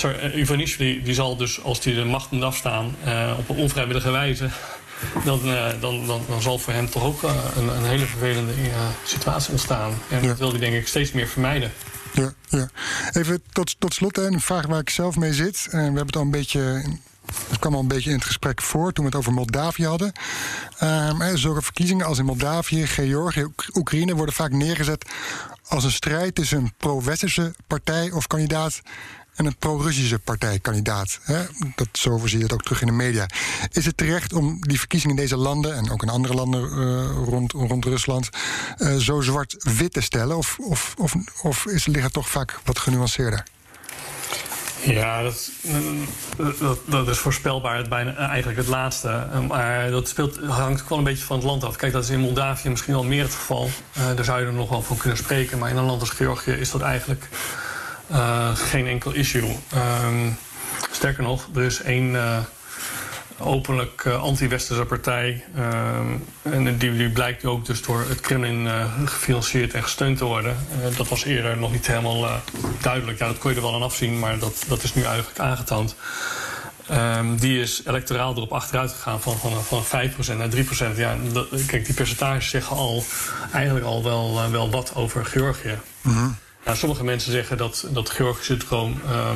[0.00, 2.94] kijk, Ivanishvili die zal dus als hij de macht moet afstaan
[3.38, 4.48] op een onvrijwillige wijze.
[5.24, 5.40] Dan,
[5.80, 8.52] dan, dan, dan, zal voor hem toch ook een, een, hele vervelende
[9.04, 9.92] situatie ontstaan.
[10.10, 10.28] En ja.
[10.28, 11.72] dat wil hij denk ik steeds meer vermijden.
[12.12, 12.68] Ja, ja.
[13.12, 15.66] Even tot, tot slot een vraag waar ik zelf mee zit.
[15.70, 16.84] En we hebben het al een beetje.
[17.48, 20.12] Het kwam al een beetje in het gesprek voor toen we het over Moldavië hadden.
[20.82, 25.10] Um, zulke verkiezingen als in Moldavië, Georgië, Oekraïne worden vaak neergezet
[25.68, 28.80] als een strijd tussen een pro-westerse partij of kandidaat
[29.34, 31.18] en een pro-Russische partijkandidaat.
[31.22, 31.42] Hè?
[31.74, 33.26] Dat, zo zie je het ook terug in de media.
[33.72, 37.28] Is het terecht om die verkiezingen in deze landen en ook in andere landen uh,
[37.28, 38.28] rond, rond Rusland
[38.78, 40.36] uh, zo zwart-wit te stellen?
[40.36, 43.44] Of, of, of, of is, ligt toch vaak wat genuanceerder?
[44.84, 45.50] Ja, dat,
[46.86, 49.26] dat, is voorspelbaar, bijna, eigenlijk het laatste.
[49.48, 51.76] Maar dat speelt, hangt ook wel een beetje van het land af.
[51.76, 53.70] Kijk, dat is in Moldavië misschien wel meer het geval.
[53.98, 55.58] Uh, daar zou je er nog wel van kunnen spreken.
[55.58, 57.28] Maar in een land als Georgië is dat eigenlijk
[58.12, 59.56] uh, geen enkel issue.
[60.04, 60.36] Um,
[60.90, 62.38] sterker nog, er is één uh,
[63.38, 65.44] openlijk uh, anti-westerse partij.
[65.58, 68.68] Um, en die, blijkt ook dus door het Kremlin
[69.04, 70.56] gefinancierd en gesteund te worden.
[70.96, 72.40] dat was eerder nog niet helemaal
[72.80, 73.18] duidelijk.
[73.18, 75.96] Ja, dat kon je er wel aan afzien, maar dat, dat is nu eigenlijk aangetoond.
[76.90, 80.48] Um, die is electoraal erop achteruit gegaan van, van, van 5% naar
[80.94, 80.96] 3%.
[80.96, 81.16] Ja,
[81.66, 83.04] kijk, die percentages zeggen al
[83.52, 85.78] eigenlijk al wel, wel wat over Georgië.
[86.00, 86.36] Mm.
[86.64, 89.30] Nou, sommige mensen zeggen dat, dat Georgische droom uh,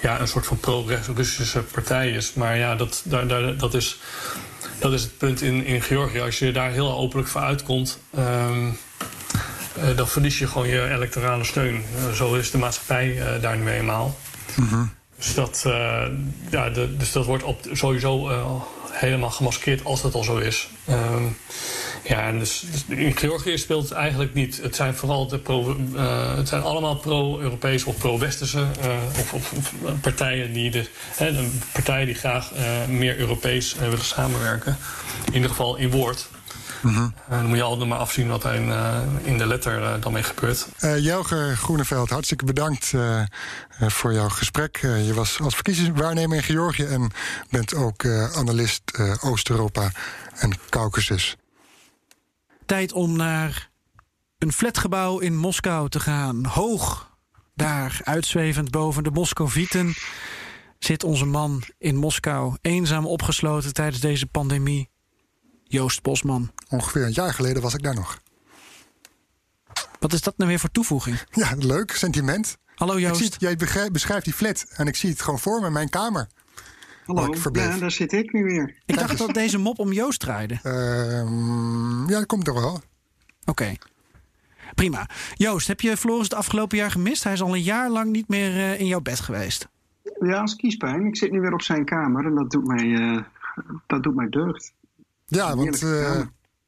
[0.00, 2.34] ja, een soort van pro-Russische partij is.
[2.34, 3.98] Maar ja, dat, daar, daar, dat, is,
[4.78, 6.20] dat is het punt in, in Georgië.
[6.20, 8.78] Als je daar heel openlijk voor uitkomt, um,
[9.78, 11.74] uh, dan verlies je gewoon je electorale steun.
[11.96, 14.18] Uh, zo is de maatschappij uh, daar nu eenmaal.
[14.54, 14.92] Mm -hmm.
[15.16, 15.62] Dus, dat,
[16.50, 18.28] ja, de, dus dat wordt op, sowieso
[18.90, 20.68] helemaal gemaskeerd als dat al zo is.
[20.88, 21.36] Um,
[22.02, 24.60] ja, en dus, dus, in Georgië speelt het eigenlijk niet.
[24.62, 29.52] Het zijn vooral de pro, uh, het zijn allemaal pro-Europese of pro-Westerse uh, of, of,
[29.52, 30.86] of, partijen die de,
[31.16, 34.76] hè, de partijen die graag uh, meer Europees willen samenwerken.
[35.26, 36.28] In ieder geval in woord.
[36.80, 37.14] Mm -hmm.
[37.28, 38.72] dan moet je altijd maar afzien wat er in,
[39.22, 40.66] in de letter dan mee gebeurt.
[40.98, 42.92] Jelger Groeneveld, hartstikke bedankt
[43.78, 44.78] voor jouw gesprek.
[44.80, 47.10] je was als verkiezingswaarnemer in Georgië en
[47.50, 48.82] bent ook analist
[49.20, 49.90] Oost-Europa
[50.34, 51.36] en Caucasus
[52.70, 53.70] tijd om naar
[54.38, 56.44] een flatgebouw in Moskou te gaan.
[56.44, 57.16] Hoog
[57.54, 59.94] daar, uitzwevend boven de Moscovieten,
[60.78, 62.56] zit onze man in Moskou.
[62.60, 64.90] Eenzaam opgesloten tijdens deze pandemie.
[65.64, 66.52] Joost Bosman.
[66.68, 68.20] Ongeveer een jaar geleden was ik daar nog.
[69.98, 71.22] Wat is dat nou weer voor toevoeging?
[71.30, 72.56] Ja, leuk, sentiment.
[72.74, 73.36] Hallo Joost.
[73.38, 73.56] Jij
[73.92, 76.28] beschrijft die flat en ik zie het gewoon voor me in mijn kamer.
[77.16, 78.74] Hallo, ja, daar zit ik nu weer.
[78.86, 80.58] Ik dacht dat deze mop om Joost draaide.
[80.62, 82.72] Uh, ja, dat komt toch wel.
[82.74, 82.82] Oké.
[83.44, 83.78] Okay.
[84.74, 85.08] Prima.
[85.34, 87.24] Joost, heb je Floris het afgelopen jaar gemist?
[87.24, 89.68] Hij is al een jaar lang niet meer uh, in jouw bed geweest.
[90.20, 91.06] Ja, als kiespijn.
[91.06, 93.22] Ik zit nu weer op zijn kamer en dat doet mij, uh,
[93.86, 94.72] dat doet mij deugd.
[95.26, 96.20] Ja, want uh,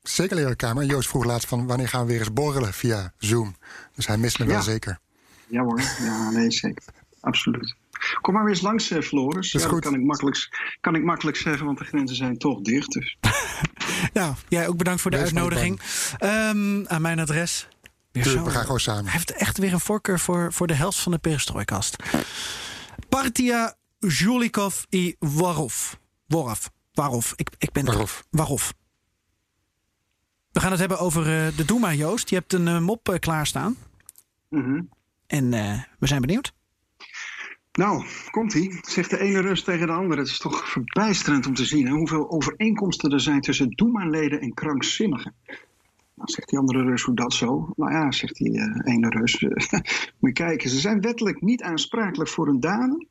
[0.03, 0.85] zeker leren kamer.
[0.85, 3.57] Joost vroeg laatst van wanneer gaan we weer eens borrelen via Zoom.
[3.95, 4.51] Dus hij mist me ja.
[4.51, 4.99] wel zeker.
[5.47, 6.83] Ja hoor, ja, nee zeker.
[7.21, 7.75] Absoluut.
[8.21, 9.53] Kom maar weer eens langs, uh, Floris.
[9.53, 10.49] Dat, ja, dat kan, ik makkelijk,
[10.81, 12.93] kan ik makkelijk zeggen, want de grenzen zijn toch dicht.
[12.93, 13.17] Dus.
[14.13, 15.81] nou, jij ook bedankt voor de uitnodiging.
[16.21, 17.69] Um, aan mijn adres.
[18.13, 19.05] We gaan gewoon samen.
[19.05, 21.97] Hij heeft echt weer een voorkeur voor, voor de helft van de perestrooikast.
[23.09, 25.93] Partia Julikov i Warov.
[26.27, 26.67] Warov.
[26.93, 27.33] Warov.
[27.37, 28.21] Ik, ik ben Warov.
[28.31, 28.71] Warov.
[30.53, 32.29] We gaan het hebben over uh, de Doema, Joost.
[32.29, 33.77] Je hebt een uh, mop klaarstaan.
[34.49, 34.89] Mm
[35.27, 35.51] En
[35.99, 36.53] we zijn benieuwd.
[37.73, 38.79] Nou, komt-ie.
[38.81, 40.21] Zegt de ene Rus tegen de andere.
[40.21, 45.35] Het is toch verbijsterend om te zien hoeveel overeenkomsten er zijn tussen Doema-leden en krankzinnigen.
[46.15, 47.73] Nou, zegt die andere Rus, hoe dat zo?
[47.77, 49.41] Nou ja, zegt die ene Rus.
[50.19, 53.07] Moet je kijken, ze zijn wettelijk niet aansprakelijk voor hun daden.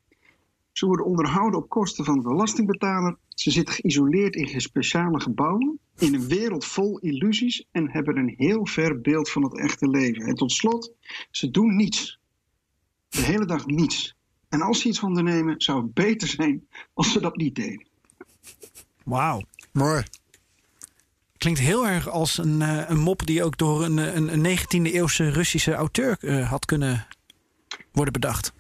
[0.72, 3.18] Ze worden onderhouden op kosten van de belastingbetaler.
[3.28, 8.66] Ze zitten geïsoleerd in speciale gebouwen, in een wereld vol illusies en hebben een heel
[8.66, 10.26] ver beeld van het echte leven.
[10.26, 10.94] En tot slot,
[11.32, 12.20] ze doen niets.
[13.10, 14.20] De hele dag niets.
[14.52, 17.88] En als ze iets ondernemen, zou het beter zijn als ze dat niet deden.
[19.04, 19.42] Wauw.
[19.72, 20.04] Mooi.
[21.38, 24.94] Klinkt heel erg als een, uh, een mop die ook door een, een, een 19e
[24.94, 27.08] eeuwse Russische auteur uh, had kunnen
[27.92, 28.54] worden bedacht.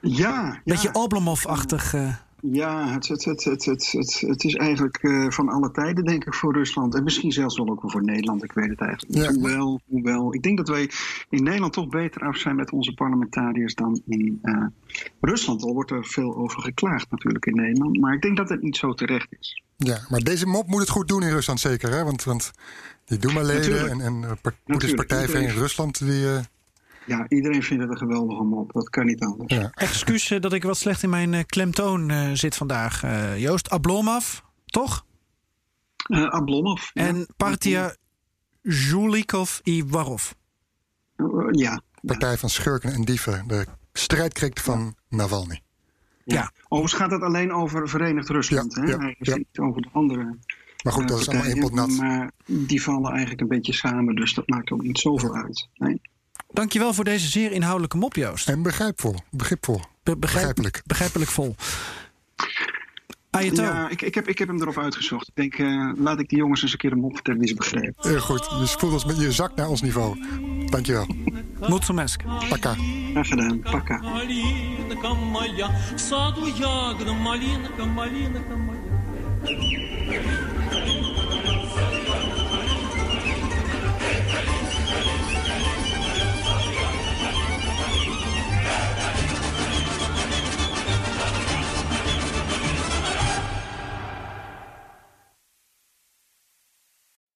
[0.00, 0.60] Ja.
[0.64, 1.00] Beetje ja.
[1.00, 1.94] Oblomov-achtig.
[1.94, 2.14] Uh...
[2.40, 6.24] Ja, het, het, het, het, het, het, het is eigenlijk uh, van alle tijden, denk
[6.24, 6.94] ik, voor Rusland.
[6.94, 9.24] En misschien zelfs wel ook wel voor Nederland, ik weet het eigenlijk niet.
[9.24, 9.32] Ja.
[9.32, 10.90] Hoewel, hoewel, ik denk dat wij
[11.30, 14.66] in Nederland toch beter af zijn met onze parlementariërs dan in uh,
[15.20, 15.62] Rusland.
[15.62, 18.00] Al wordt er veel over geklaagd natuurlijk in Nederland.
[18.00, 19.62] Maar ik denk dat het niet zo terecht is.
[19.76, 22.04] Ja, maar deze mop moet het goed doen in Rusland zeker, hè?
[22.04, 22.50] Want, want
[23.04, 26.22] die Duma-leden en, en Poetins partij in Rusland, die...
[26.22, 26.38] Uh,
[27.06, 28.72] ja, iedereen vindt het een geweldige mop.
[28.72, 29.54] Dat kan niet anders.
[29.54, 29.70] Ja.
[29.74, 33.04] Excuus dat ik wat slecht in mijn uh, klemtoon uh, zit vandaag.
[33.04, 35.04] Uh, Joost, Ablomov, toch?
[36.28, 36.90] Ablomov.
[36.94, 37.26] En ja.
[37.36, 37.96] Partia
[38.62, 40.30] Zhulikov Ivarov.
[41.50, 41.80] ja.
[42.02, 43.44] Partij van schurken en dieven.
[43.46, 45.60] De strijdkreek van Navalny.
[46.24, 46.34] Ja.
[46.34, 46.52] ja.
[46.68, 48.74] Overigens gaat het alleen over Verenigd Rusland.
[48.74, 48.88] Ja, hè?
[48.88, 49.36] Ja, Hij ja.
[49.36, 50.36] niet over de andere.
[50.82, 51.90] Maar goed, dat is allemaal één pot nat.
[51.90, 55.68] Maar die vallen eigenlijk een beetje samen, dus dat maakt ook niet zoveel uit.
[55.74, 56.00] Nee.
[56.56, 58.48] Dankjewel voor deze zeer inhoudelijke mop, Joost.
[58.48, 59.14] En begrijpvol.
[59.30, 59.76] Begripvol.
[59.76, 60.82] Be begrijp, begrijpelijk.
[60.86, 61.54] Begrijpelijk vol.
[63.30, 63.62] Ayato.
[63.62, 65.28] Ja, ik, ik, heb, ik heb hem erop uitgezocht.
[65.28, 67.54] Ik denk, uh, laat ik die jongens eens een keer een mop vertellen die ze
[67.54, 68.08] begrijpen.
[68.08, 68.44] Heel goed.
[68.44, 70.24] Je voelt ons met je zak naar ons niveau.
[70.66, 71.06] Dankjewel.
[71.68, 72.22] Mutsumesk.
[72.48, 72.74] Pakka.
[73.12, 73.60] Graag gedaan.
[73.60, 74.00] Pakka.